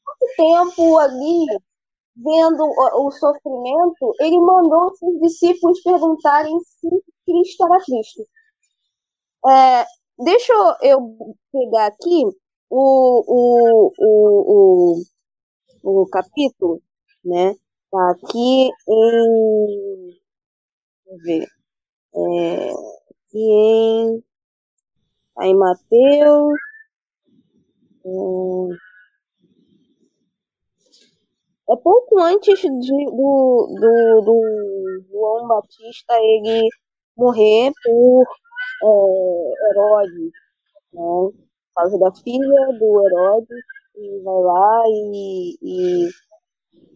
[0.04, 1.46] tanto tempo ali
[2.16, 6.88] vendo o, sofrimento, ele mandou seus discípulos perguntarem se
[7.24, 8.26] Cristo era Cristo.
[9.46, 9.84] É,
[10.18, 11.16] deixa eu
[11.52, 12.24] pegar aqui
[12.70, 15.02] o, o, o,
[15.82, 16.82] o, o capítulo,
[17.24, 17.54] né?
[17.90, 20.18] Tá aqui em.
[21.06, 21.46] Deixa eu ver.
[22.14, 24.24] É, aqui em
[25.38, 26.58] Aí Mateus.
[28.04, 28.70] Hum,
[31.70, 36.68] é pouco antes de, do, do, do João Batista ele
[37.16, 38.26] morrer por
[38.84, 40.32] é, Herodes,
[40.92, 41.02] né?
[41.02, 41.34] Por
[41.74, 43.64] causa da filha do Herodes,
[43.96, 46.10] e vai lá e, e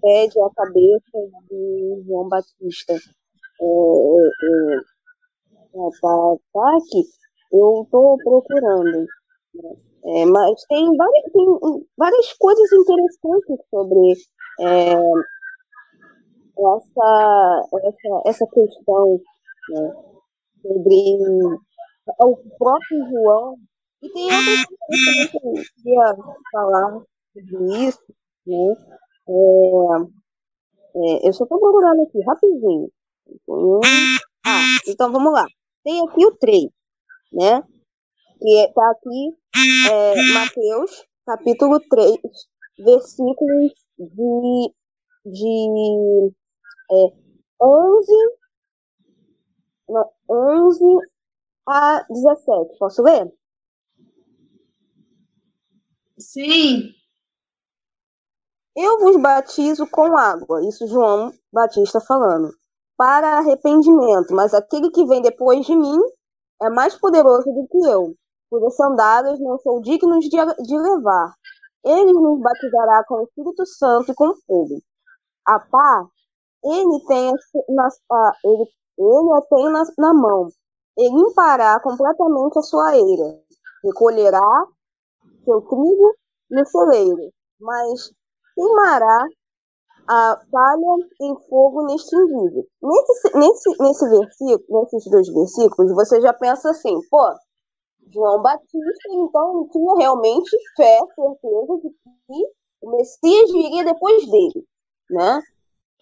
[0.00, 1.18] pede a cabeça
[1.50, 2.94] de João Batista.
[2.94, 4.76] É, é,
[5.74, 7.21] é, tá, tá aqui.
[7.52, 9.06] Eu estou procurando.
[10.04, 14.12] É, mas tem várias, tem várias coisas interessantes sobre
[14.60, 14.94] é,
[16.58, 19.20] essa, essa, essa questão
[19.70, 19.92] né?
[20.62, 21.58] sobre
[22.20, 23.56] o próprio João.
[24.02, 26.16] E tem outras coisas que eu queria
[26.50, 28.02] falar sobre isso.
[28.46, 28.74] Né?
[29.28, 30.22] É,
[30.96, 32.90] é, eu só estou procurando aqui rapidinho.
[34.44, 35.46] Ah, então vamos lá.
[35.84, 36.68] Tem aqui o 3
[37.32, 37.62] né?
[38.40, 39.36] Que está aqui,
[39.90, 42.18] é, Mateus, capítulo 3,
[42.78, 44.74] versículos de,
[45.24, 46.32] de
[46.90, 47.22] é,
[47.60, 48.12] 11,
[49.88, 50.84] não, 11
[51.68, 52.78] a 17.
[52.78, 53.32] Posso ler?
[56.18, 56.92] Sim.
[58.74, 62.54] Eu vos batizo com água, isso João Batista falando,
[62.96, 66.00] para arrependimento, mas aquele que vem depois de mim
[66.62, 68.14] é mais poderoso do que eu,
[68.50, 71.34] cujas sandálias não sou digno de, de levar.
[71.84, 74.80] Ele nos batizará com o Espírito Santo e com fogo.
[75.44, 76.06] A pá,
[76.64, 77.32] ele tem
[77.70, 77.88] na,
[78.44, 78.66] ele,
[78.98, 80.48] ele a tem na, na mão.
[80.96, 83.40] Ele limpará completamente a sua eira.
[83.84, 84.66] Recolherá
[85.44, 86.14] seu trigo
[86.50, 88.12] no celeiro, mas
[88.54, 89.26] queimará
[90.08, 92.66] a palha em fogo inextinguível.
[92.82, 97.34] Nesse, nesse, nesse versículo, nesses dois versículos, você já pensa assim, pô,
[98.12, 102.46] João Batista, então, tinha realmente fé, certeza de que
[102.82, 104.66] o Messias viria depois dele,
[105.10, 105.40] né?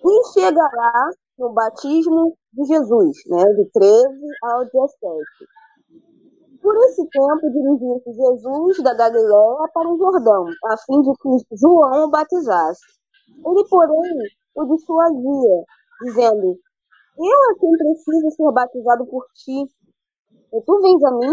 [0.05, 3.45] E chegará no batismo de Jesus, né?
[3.55, 4.09] De 13
[4.43, 5.01] ao 17.
[6.63, 12.05] Por esse tempo, dirigiu-se Jesus da Galiléia para o Jordão, a fim de que João
[12.05, 13.00] o batizasse.
[13.45, 14.19] Ele, porém,
[14.57, 15.65] o dissuadia,
[16.03, 16.59] dizendo:
[17.19, 19.65] Eu é quem preciso ser batizado por ti,
[20.53, 21.33] e tu vens a mim?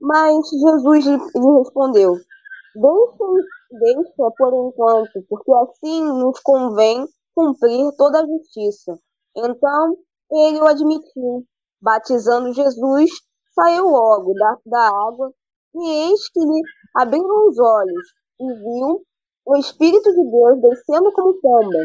[0.00, 2.14] Mas Jesus lhe respondeu:
[2.74, 3.24] Deixa,
[3.70, 8.98] deixa por enquanto, porque assim nos convém cumprir toda a justiça.
[9.36, 9.96] Então
[10.30, 11.44] ele o admitiu,
[11.80, 13.10] batizando Jesus,
[13.54, 15.32] saiu logo da, da água,
[15.74, 16.62] e eis que lhe
[16.96, 18.06] abriram os olhos,
[18.40, 19.02] e viu
[19.44, 21.78] o Espírito de Deus descendo como pomba,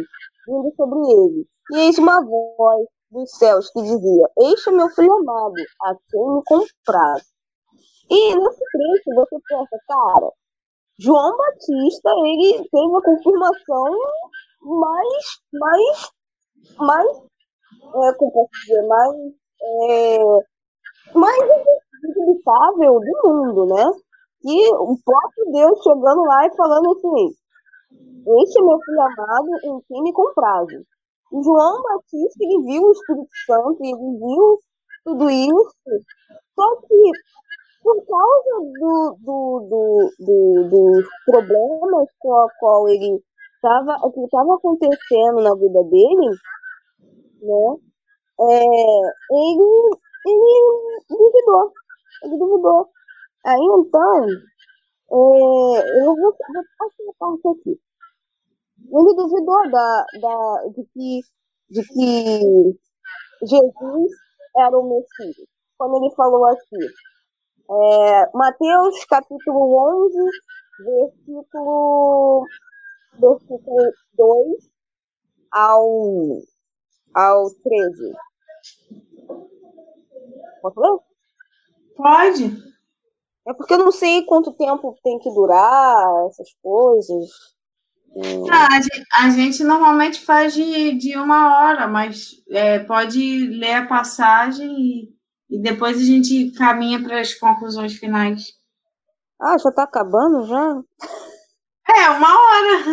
[0.48, 1.48] vindo sobre ele.
[1.72, 6.36] E eis uma voz dos céus que dizia: Este é meu filho amado, a quem
[6.36, 7.22] me comprar.
[8.10, 10.32] E nesse trecho você pensa, cara,
[11.00, 13.86] João Batista, ele teve uma confirmação
[14.62, 16.12] mais, mais,
[16.78, 19.16] mais, é, como posso dizer, mais,
[19.62, 20.18] é,
[21.14, 21.44] mais
[22.04, 23.92] inevitável do mundo, né?
[24.44, 27.36] E o próprio Deus chegando lá e falando assim,
[27.92, 30.86] Este é meu filho amado em quem me comprazo.
[31.32, 34.60] O João Batista, ele viu o Espírito Santo, ele viu
[35.06, 36.06] tudo isso,
[36.56, 37.12] só que
[37.82, 43.24] por causa do, do, do, do, dos problemas com a qual ele
[43.56, 46.30] estava, que estava acontecendo na vida dele,
[47.42, 47.78] né?
[48.40, 48.64] É,
[49.32, 51.74] ele, ele duvidou.
[52.24, 52.90] Ele duvidou.
[53.46, 54.26] Aí então,
[55.12, 57.80] é, eu vou, vou passar a parte aqui.
[58.80, 61.22] Ele duvidou da, da, de, que,
[61.70, 62.80] de que
[63.46, 64.12] Jesus
[64.58, 65.48] era o Messias.
[65.78, 66.80] Quando ele falou assim,
[67.70, 70.18] é, Mateus capítulo 11,
[70.80, 72.46] versículo,
[73.20, 74.70] versículo 2
[75.52, 76.42] ao,
[77.14, 78.14] ao 13.
[80.62, 81.00] Posso ler?
[81.96, 82.67] Pode.
[83.48, 87.30] É porque eu não sei quanto tempo tem que durar essas coisas.
[88.52, 93.74] Ah, a, gente, a, gente, normalmente faz de, de uma hora, mas é, pode ler
[93.74, 95.10] a passagem e,
[95.50, 98.44] e depois a gente caminha para as conclusões finais.
[99.40, 100.82] Ah, já está acabando já?
[101.88, 102.84] É, uma hora.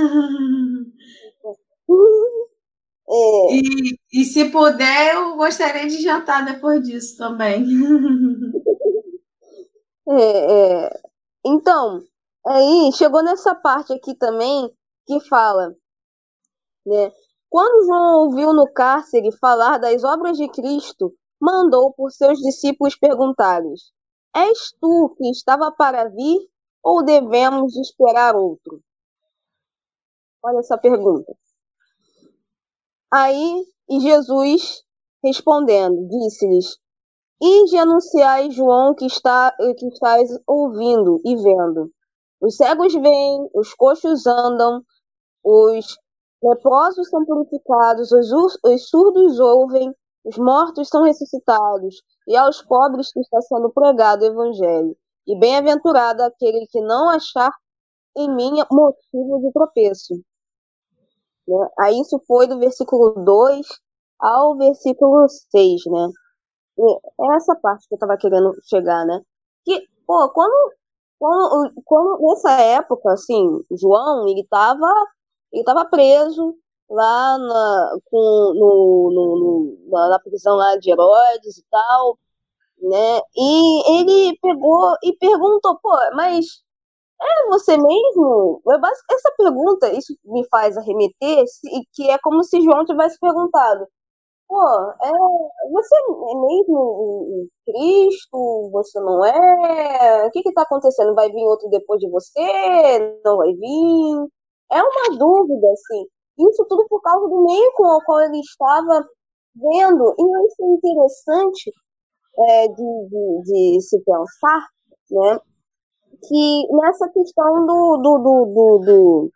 [3.06, 3.56] É.
[3.56, 7.62] E, e se puder, eu gostaria de jantar depois disso também.
[10.08, 11.00] É, é.
[11.44, 12.02] Então,
[12.46, 14.70] aí chegou nessa parte aqui também
[15.06, 15.74] que fala,
[16.86, 17.12] né?
[17.50, 23.92] Quando João ouviu no cárcere falar das obras de Cristo, mandou por seus discípulos perguntar-lhes:
[24.34, 26.48] És tu que estava para vir
[26.82, 28.82] ou devemos esperar outro?
[30.42, 31.32] Olha essa pergunta.
[33.10, 34.82] Aí, e Jesus
[35.22, 36.76] respondendo, disse-lhes:
[37.40, 41.90] Ide anunciai João que, está, que estás ouvindo e vendo.
[42.40, 44.82] Os cegos veem, os coxos andam,
[45.42, 45.98] os
[46.42, 48.30] leprosos são purificados, os,
[48.64, 54.26] os surdos ouvem, os mortos são ressuscitados, e aos pobres que está sendo pregado o
[54.26, 54.96] evangelho.
[55.26, 57.50] E bem-aventurado aquele que não achar
[58.16, 60.14] em mim motivo de tropeço.
[61.48, 61.68] Né?
[61.80, 63.66] Aí isso foi do versículo 2
[64.20, 66.08] ao versículo 6, né?
[66.78, 69.20] É essa parte que eu tava querendo chegar, né?
[69.64, 70.72] Que, pô, quando,
[71.18, 74.88] quando, quando nessa época, assim, João, ele tava
[75.54, 76.56] ele estava preso
[76.90, 82.18] lá na, com, no, no, no, na prisão lá de Herodes e tal,
[82.82, 83.20] né?
[83.36, 86.46] E ele pegou e perguntou, pô, mas
[87.22, 88.62] é você mesmo?
[89.10, 91.44] Essa pergunta, isso me faz arremeter,
[91.92, 93.86] que é como se João tivesse perguntado,
[94.48, 94.60] Pô,
[95.02, 95.10] é,
[95.72, 98.70] você é mesmo o, o Cristo?
[98.72, 100.26] Você não é?
[100.26, 101.14] O que está acontecendo?
[101.14, 103.20] Vai vir outro depois de você?
[103.24, 104.28] Não vai vir?
[104.72, 106.06] É uma dúvida, assim.
[106.38, 109.06] Isso tudo por causa do meio com o qual ele estava
[109.56, 110.14] vendo.
[110.18, 111.72] E isso é interessante
[112.38, 113.42] é, de, de,
[113.76, 114.68] de, se pensar,
[115.10, 115.38] né?
[116.28, 119.30] Que nessa questão do, do, do, do, do,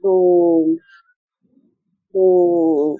[0.00, 0.76] do,
[2.12, 2.96] do,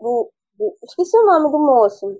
[0.00, 2.18] do do esqueci o nome do moço,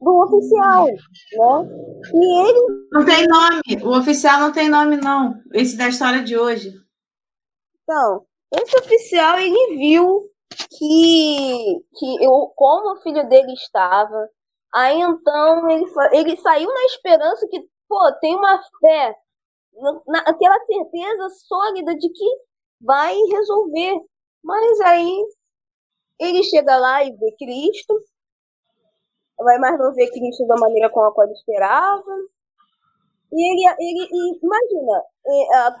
[0.00, 1.68] do oficial, né?
[2.14, 6.36] E ele não tem nome, o oficial não tem nome não, esse da história de
[6.38, 6.72] hoje.
[7.82, 10.30] Então, esse oficial ele viu
[10.70, 14.28] que, que eu, como o filho dele estava,
[14.74, 19.14] aí então ele, ele saiu na esperança que, pô, tem uma fé,
[20.06, 22.26] na, aquela certeza sólida de que
[22.80, 24.00] vai resolver.
[24.42, 25.22] Mas aí
[26.20, 27.98] ele chega lá e vê Cristo,
[29.38, 32.12] mais não ver Cristo da maneira com a qual ele esperava.
[33.32, 35.02] E ele, ele e imagina,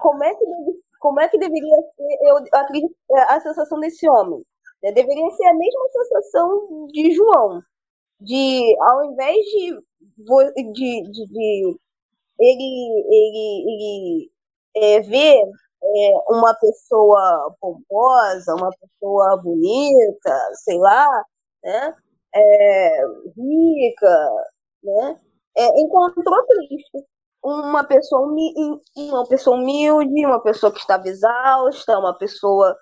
[0.00, 4.44] como é que deve como é que deveria ser, eu é, a sensação desse homem?
[4.82, 4.92] Né?
[4.92, 7.62] Deveria ser a mesma sensação de João,
[8.20, 9.72] de ao invés de,
[10.18, 11.78] de, de, de
[12.38, 14.30] ele, ele, ele
[14.76, 15.42] é, ver
[15.82, 21.06] é, uma pessoa pomposa, uma pessoa bonita, sei lá,
[21.64, 21.94] né?
[22.34, 23.02] É,
[23.36, 24.30] rica,
[24.82, 25.20] né?
[25.56, 27.04] É, encontrou Cristo
[27.42, 28.28] uma pessoa,
[28.96, 32.76] uma pessoa humilde, uma pessoa que estava exausta, uma pessoa,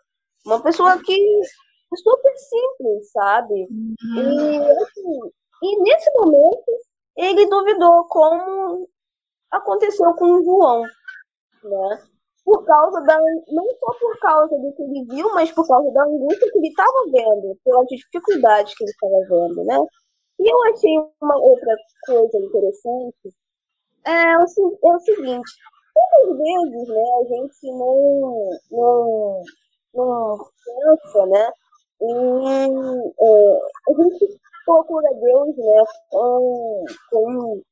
[0.44, 3.68] uma pessoa que é super simples, sabe?
[3.70, 4.16] Uhum.
[4.16, 5.32] E, assim,
[5.62, 6.72] e nesse momento
[7.16, 8.88] ele duvidou como
[9.50, 12.02] aconteceu com o João, né?
[12.48, 13.18] Por causa da,
[13.48, 16.68] não só por causa do que ele viu, mas por causa da angústia que ele
[16.68, 19.78] estava vendo, pelas dificuldades que ele estava vendo, né?
[20.40, 21.76] E eu achei uma outra
[22.06, 23.34] coisa interessante
[24.08, 25.52] é o, é o seguinte,
[25.94, 29.42] muitas vezes, né, a gente não, não,
[29.94, 31.50] não pensa, né?
[32.00, 32.64] E é,
[33.88, 37.62] a gente procura Deus, né, com, com,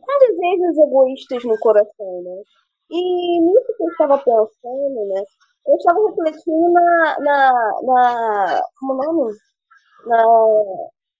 [0.00, 2.42] com desejos egoístas no coração, né?
[2.90, 5.22] E nisso que eu estava pensando, né?
[5.66, 9.32] Eu estava refletindo na, na, na como é nome?
[10.06, 10.24] Na,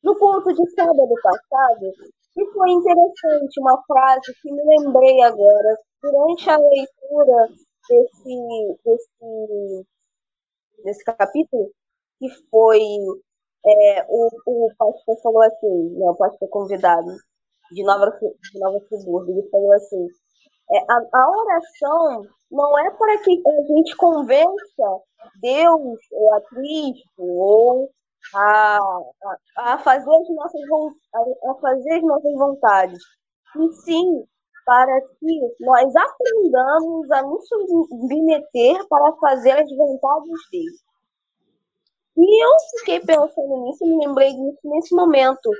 [0.02, 1.92] no culto de sábado passado,
[2.36, 7.48] e foi interessante uma frase que me lembrei agora durante a leitura
[7.88, 9.86] desse, desse,
[10.84, 11.70] desse capítulo,
[12.18, 12.80] que foi
[13.66, 17.10] é, o, o pastor falou assim, né, o pastor convidado
[17.72, 20.06] de Nova, de Nova Friburgo, ele falou assim,
[20.70, 25.02] a, a oração não é para que a gente convença
[25.40, 27.90] Deus ou a Cristo ou
[28.34, 28.78] a,
[29.56, 30.60] a, a fazer as nossas
[31.44, 33.02] a fazer as nossas vontades,
[33.56, 34.24] e sim
[34.66, 40.76] para que nós aprendamos a nos submeter para fazer as vontades dele.
[42.18, 45.50] E eu fiquei pensando nisso, me lembrei disso nesse momento.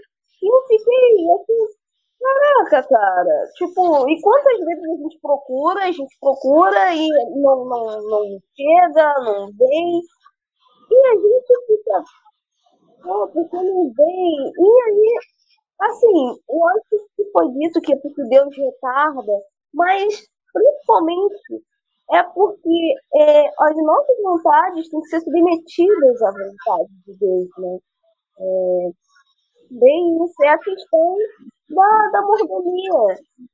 [0.42, 1.77] E eu fiquei assim,
[2.20, 3.48] caraca, cara.
[3.56, 7.08] Tipo, e quantas vezes a gente procura, a gente procura e
[7.40, 10.00] não, não, não chega, não vem.
[10.90, 12.04] E a gente fica,
[13.02, 14.52] pô, porque não vem.
[14.58, 15.18] E aí,
[15.80, 19.42] assim, eu acho que foi dito que é porque Deus retarda,
[19.74, 21.62] mas principalmente
[22.10, 27.78] é porque é, as nossas vontades têm que ser submetidas à vontade de Deus, né?
[28.40, 28.90] É,
[29.70, 31.16] bem isso, é a questão
[31.68, 32.22] da, da.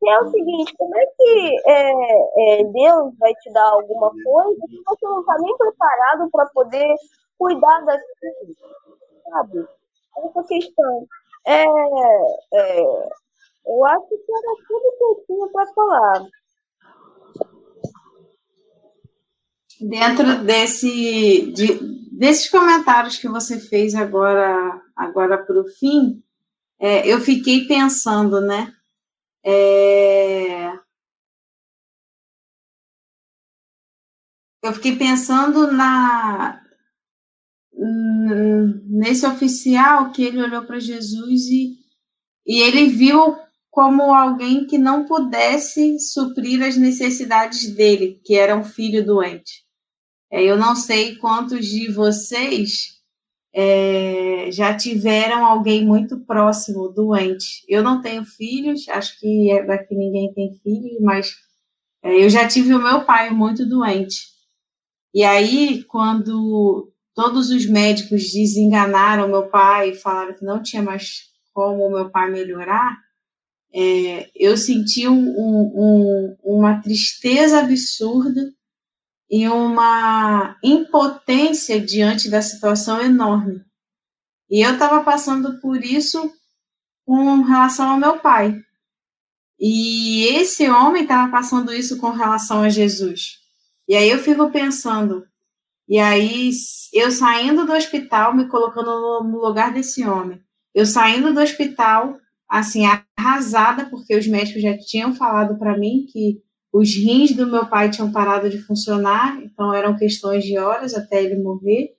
[0.01, 4.61] Que é o seguinte, como é que é, é, Deus vai te dar alguma coisa
[4.69, 6.95] se você não está nem preparado para poder
[7.39, 8.55] cuidar daquilo,
[9.31, 9.69] sabe?
[10.19, 11.07] Essa questão.
[11.47, 11.65] É,
[12.55, 12.81] é,
[13.67, 16.27] eu acho que era tudo que eu tinha para falar.
[19.81, 21.79] dentro desse, de,
[22.13, 26.23] desses comentários que você fez agora, agora para o fim,
[26.85, 28.71] é, eu fiquei pensando, né?
[29.43, 30.71] É,
[34.63, 36.61] eu fiquei pensando na
[38.87, 41.75] nesse oficial que ele olhou para Jesus e,
[42.47, 43.35] e ele viu
[43.71, 49.65] como alguém que não pudesse suprir as necessidades dele, que era um filho doente.
[50.31, 52.94] É, eu não sei quantos de vocês
[53.57, 57.65] é, já tiveram alguém muito próximo doente.
[57.69, 61.37] Eu não tenho filhos, acho que é daqui ninguém tem filhos, mas
[62.03, 64.35] é, eu já tive o meu pai muito doente.
[65.15, 71.33] E aí, quando todos os médicos desenganaram meu pai e falaram que não tinha mais
[71.53, 72.99] como o meu pai melhorar,
[73.73, 78.53] é, eu senti um, um, uma tristeza absurda
[79.31, 83.63] e uma impotência diante da situação enorme.
[84.51, 86.31] E eu estava passando por isso
[87.05, 88.61] com relação ao meu pai.
[89.59, 93.39] E esse homem estava passando isso com relação a Jesus.
[93.89, 95.25] E aí eu fico pensando,
[95.89, 96.51] e aí
[96.93, 100.41] eu saindo do hospital, me colocando no lugar desse homem,
[100.75, 102.19] eu saindo do hospital,
[102.49, 102.85] assim,
[103.19, 106.43] arrasada, porque os médicos já tinham falado para mim que
[106.75, 111.23] os rins do meu pai tinham parado de funcionar, então eram questões de horas até
[111.23, 111.95] ele morrer.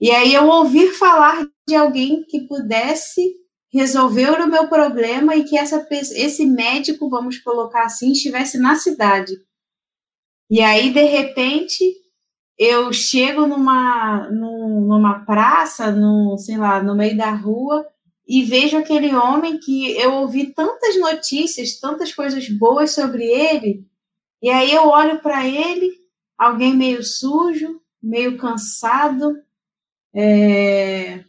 [0.00, 3.36] E aí eu ouvir falar de alguém que pudesse
[3.70, 9.34] resolver o meu problema e que essa, esse médico, vamos colocar assim, estivesse na cidade.
[10.50, 11.84] E aí, de repente,
[12.58, 17.86] eu chego numa, numa praça, no, sei lá, no meio da rua,
[18.32, 23.86] e vejo aquele homem que eu ouvi tantas notícias, tantas coisas boas sobre ele,
[24.40, 25.92] e aí eu olho para ele,
[26.38, 29.38] alguém meio sujo, meio cansado,
[30.14, 31.26] é,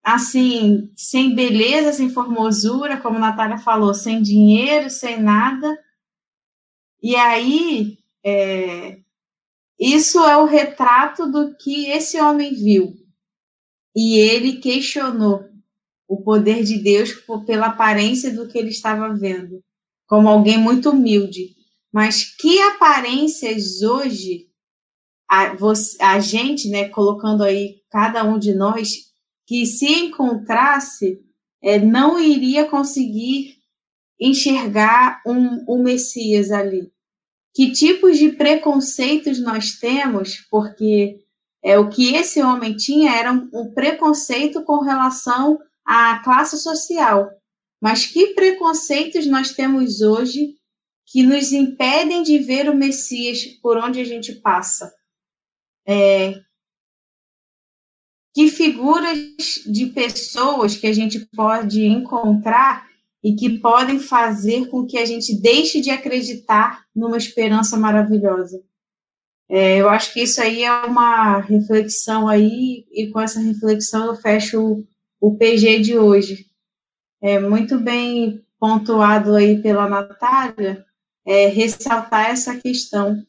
[0.00, 5.76] assim, sem beleza, sem formosura, como a Natália falou, sem dinheiro, sem nada.
[7.02, 9.00] E aí, é,
[9.76, 12.94] isso é o retrato do que esse homem viu.
[14.00, 15.47] E ele questionou
[16.08, 17.12] o poder de Deus
[17.46, 19.62] pela aparência do que ele estava vendo,
[20.06, 21.54] como alguém muito humilde.
[21.92, 24.48] Mas que aparências hoje
[25.28, 29.08] a, você, a gente, né, colocando aí cada um de nós,
[29.46, 31.20] que se encontrasse,
[31.62, 33.58] é, não iria conseguir
[34.18, 36.90] enxergar um, um Messias ali.
[37.54, 41.18] Que tipos de preconceitos nós temos, porque
[41.62, 45.58] é, o que esse homem tinha era um, um preconceito com relação
[45.88, 47.30] à classe social.
[47.80, 50.54] Mas que preconceitos nós temos hoje
[51.06, 54.92] que nos impedem de ver o Messias por onde a gente passa?
[55.88, 56.34] é,
[58.34, 59.18] que figuras
[59.66, 62.86] de pessoas que a gente pode encontrar
[63.24, 68.62] e que podem fazer com que a gente deixe de acreditar numa esperança maravilhosa.
[69.48, 74.14] É, eu acho que isso aí é uma reflexão aí, e com essa reflexão eu
[74.14, 74.86] fecho
[75.20, 76.46] o, PG de hoje.
[77.20, 80.84] É muito bem pontuado aí pela Natália,
[81.24, 83.24] é, ressaltar essa questão,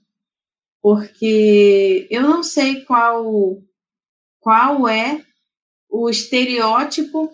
[0.82, 3.58] porque eu não sei qual,
[4.40, 5.24] qual é
[5.90, 7.32] o estereótipo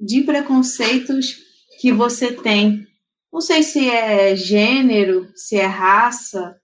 [0.00, 1.36] de preconceitos
[1.80, 2.86] que você tem.
[3.32, 6.58] Não sei se é gênero, se é raça,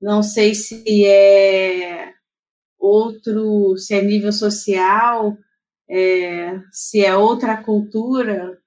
[0.00, 2.12] não sei se é
[2.78, 5.36] outro, se é nível social,
[5.88, 8.58] é, se é outra cultura,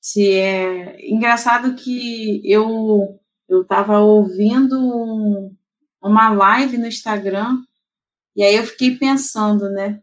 [0.00, 5.56] se é engraçado que eu eu estava ouvindo um,
[6.02, 7.62] uma live no Instagram
[8.36, 10.00] e aí eu fiquei pensando, né?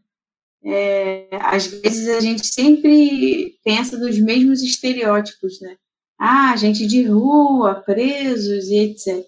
[0.63, 5.78] É, às vezes a gente sempre pensa dos mesmos estereótipos, né?
[6.18, 9.24] Ah, gente de rua, presos e etc.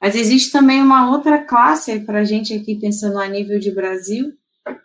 [0.00, 4.32] Mas existe também uma outra classe para a gente aqui pensando a nível de Brasil,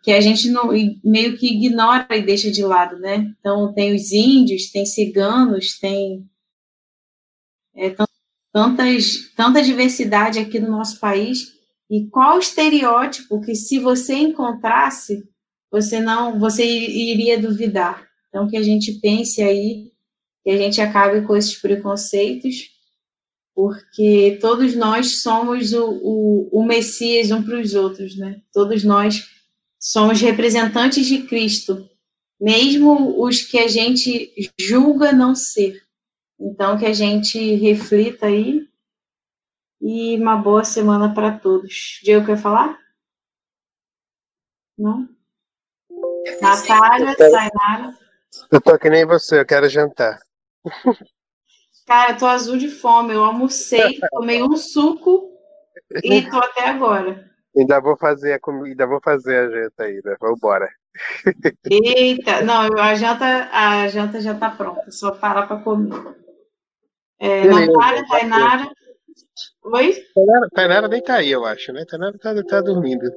[0.02, 0.70] que a gente não,
[1.04, 3.34] meio que ignora e deixa de lado, né?
[3.40, 6.28] Então tem os índios, tem ciganos, tem
[7.76, 7.96] é,
[8.54, 11.56] tantas, tanta diversidade aqui no nosso país.
[11.90, 15.24] E qual estereótipo que se você encontrasse
[15.72, 18.08] você não, você iria duvidar.
[18.30, 19.92] Então, que a gente pense aí,
[20.44, 22.70] que a gente acabe com esses preconceitos,
[23.54, 28.42] porque todos nós somos o, o, o Messias um para os outros, né?
[28.54, 29.26] Todos nós
[29.88, 31.90] somos representantes de Cristo,
[32.38, 35.82] mesmo os que a gente julga não ser.
[36.38, 38.68] Então, que a gente reflita aí
[39.82, 42.02] e uma boa semana para todos.
[42.04, 42.78] Diego, quer falar?
[44.78, 45.08] Não?
[46.42, 47.98] Natália, Tainara.
[48.52, 50.20] Eu tô que nem você, eu quero jantar.
[51.86, 53.14] Cara, eu tô azul de fome.
[53.14, 55.32] Eu almocei, tomei um suco
[56.04, 57.37] e tô até agora.
[57.58, 60.18] Ainda vou fazer a comida, ainda vou fazer a janta ainda.
[60.20, 60.70] Vamos embora.
[61.70, 66.16] Eita, não, a janta, a janta já tá pronta, só parar para comer.
[67.20, 68.72] É, Natália, Tainara.
[69.64, 70.06] Oi?
[70.14, 71.84] Tainara, Tainara nem tá aí, eu acho, né?
[71.86, 73.10] Tainara tá, tá dormindo.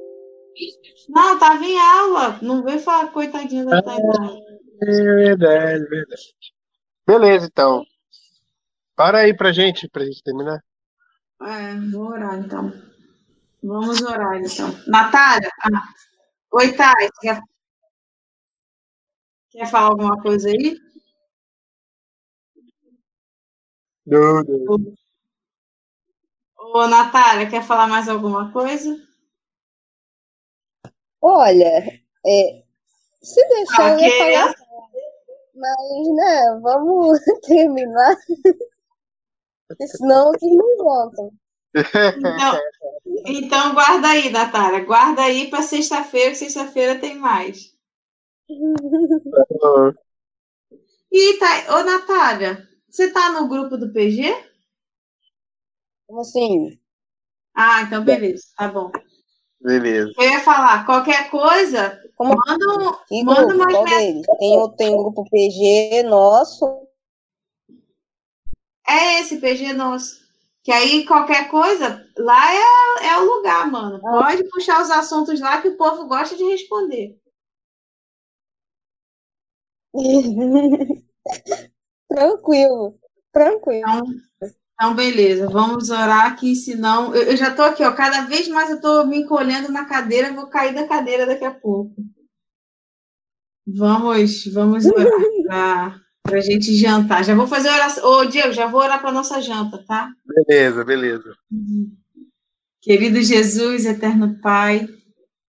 [1.07, 2.39] Não, tava em aula.
[2.41, 4.35] Não veio falar, coitadinha da Tainá.
[4.83, 6.35] É verdade, verdade.
[7.05, 7.85] Beleza, então.
[8.95, 10.59] Para aí pra gente, pra gente terminar.
[11.41, 12.71] É, vou orar então.
[13.63, 14.69] Vamos orar então.
[14.87, 15.49] Natália?
[15.63, 15.83] Ah.
[16.53, 17.09] Oi, Thay.
[17.21, 17.41] Quer...
[19.49, 20.77] quer falar alguma coisa aí?
[24.05, 24.95] Não, não.
[26.57, 28.97] Ô, Natália, quer falar mais alguma coisa?
[31.21, 32.63] Olha, é,
[33.21, 34.21] se deixar okay.
[34.21, 34.89] eu ia falar,
[35.53, 38.15] mas, né, vamos terminar,
[39.87, 41.31] senão vocês não voltam.
[41.73, 42.59] Então,
[43.25, 47.73] então, guarda aí, Natália, guarda aí para sexta-feira, que sexta-feira tem mais.
[51.13, 54.33] E tá, ô Natália, você tá no grupo do PG?
[56.07, 56.79] Como assim?
[57.53, 58.89] Ah, então beleza, tá bom.
[59.59, 60.13] Beleza.
[60.17, 62.33] Eu ia falar, qualquer coisa, Como...
[62.47, 62.65] manda,
[63.11, 64.23] um, manda mais Qual Tem,
[64.77, 66.87] tem o grupo PG nosso.
[68.87, 70.20] É esse, PG nosso.
[70.63, 73.99] Que aí qualquer coisa, lá é, é o lugar, mano.
[74.05, 74.25] Ah.
[74.25, 77.17] Pode puxar os assuntos lá que o povo gosta de responder.
[82.07, 82.99] tranquilo,
[83.33, 83.79] tranquilo.
[83.79, 84.03] Então,
[84.81, 87.13] então, beleza, vamos orar aqui, senão.
[87.13, 87.93] Eu, eu já estou aqui, ó.
[87.93, 91.53] Cada vez mais eu estou me encolhendo na cadeira, vou cair da cadeira daqui a
[91.53, 91.93] pouco.
[93.67, 97.23] Vamos, vamos orar para a gente jantar.
[97.23, 98.03] Já vou fazer oração.
[98.05, 100.11] Ô, Diego, já vou orar para nossa janta, tá?
[100.25, 101.35] Beleza, beleza.
[102.81, 104.87] Querido Jesus, eterno Pai,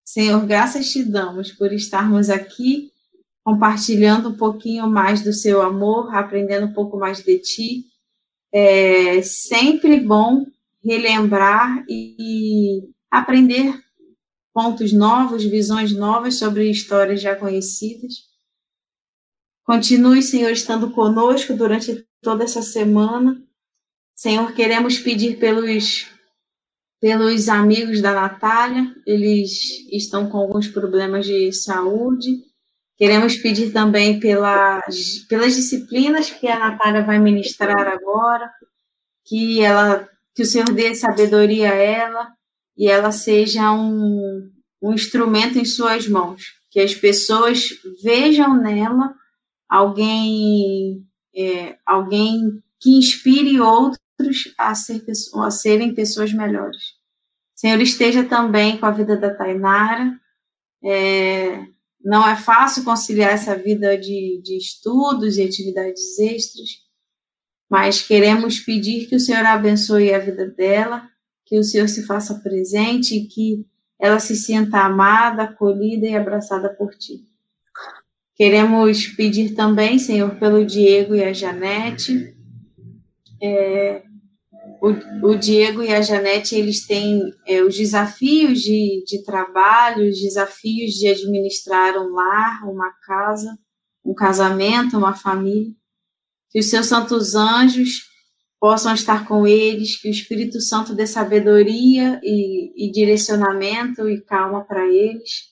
[0.04, 2.90] Senhor, graças te damos por estarmos aqui
[3.44, 7.92] compartilhando um pouquinho mais do seu amor, aprendendo um pouco mais de ti
[8.52, 10.44] é sempre bom
[10.84, 13.74] relembrar e aprender
[14.52, 18.30] pontos novos, visões novas sobre histórias já conhecidas.
[19.64, 23.40] Continue, Senhor, estando conosco durante toda essa semana.
[24.14, 26.10] Senhor, queremos pedir pelos,
[27.00, 29.50] pelos amigos da Natália, eles
[29.90, 32.44] estão com alguns problemas de saúde.
[32.96, 38.50] Queremos pedir também pelas, pelas disciplinas que a Natália vai ministrar agora,
[39.24, 42.32] que ela que o Senhor dê sabedoria a ela
[42.76, 44.50] e ela seja um,
[44.80, 47.68] um instrumento em suas mãos, que as pessoas
[48.02, 49.14] vejam nela
[49.72, 51.02] alguém,
[51.34, 55.02] é, alguém que inspire outros a, ser,
[55.36, 56.94] a serem pessoas melhores.
[57.54, 60.12] Senhor, esteja também com a vida da Tainara.
[60.84, 61.64] É,
[62.04, 66.68] não é fácil conciliar essa vida de, de estudos e atividades extras,
[67.70, 71.08] mas queremos pedir que o Senhor abençoe a vida dela,
[71.46, 73.66] que o Senhor se faça presente e que
[73.98, 77.31] ela se sinta amada, acolhida e abraçada por ti.
[78.42, 82.34] Queremos pedir também, Senhor, pelo Diego e a Janete.
[83.40, 84.02] É,
[84.82, 90.20] o, o, Diego e a Janete, eles têm é, os desafios de, de trabalho, os
[90.20, 93.56] desafios de administrar um lar, uma casa,
[94.04, 95.72] um casamento, uma família.
[96.50, 98.08] Que os seus santos anjos
[98.58, 104.64] possam estar com eles, que o Espírito Santo dê sabedoria e, e direcionamento e calma
[104.64, 105.51] para eles,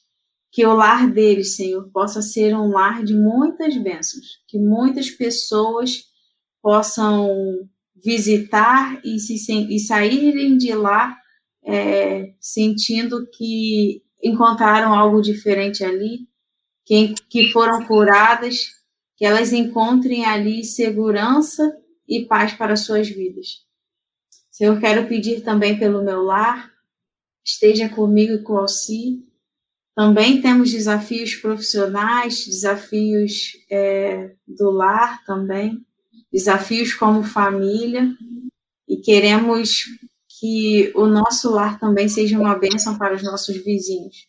[0.50, 6.04] que o lar deles, Senhor, possa ser um lar de muitas bênçãos, que muitas pessoas
[6.60, 7.68] possam
[8.02, 9.34] visitar e, se,
[9.74, 11.16] e saírem de lá
[11.62, 16.28] é, sentindo que encontraram algo diferente ali,
[16.84, 18.66] que, que foram curadas,
[19.16, 21.62] que elas encontrem ali segurança
[22.08, 23.64] e paz para suas vidas.
[24.50, 26.70] Senhor, quero pedir também pelo meu lar,
[27.44, 29.24] esteja comigo e com o Alci.
[29.94, 35.84] Também temos desafios profissionais, desafios é, do lar também,
[36.32, 38.08] desafios como família,
[38.88, 39.84] e queremos
[40.38, 44.28] que o nosso lar também seja uma bênção para os nossos vizinhos.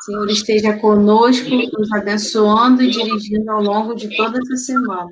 [0.00, 5.10] Senhor, esteja conosco, nos abençoando e dirigindo ao longo de toda essa semana.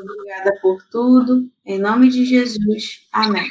[0.00, 1.48] Obrigada por tudo.
[1.64, 3.06] Em nome de Jesus.
[3.12, 3.50] Amém.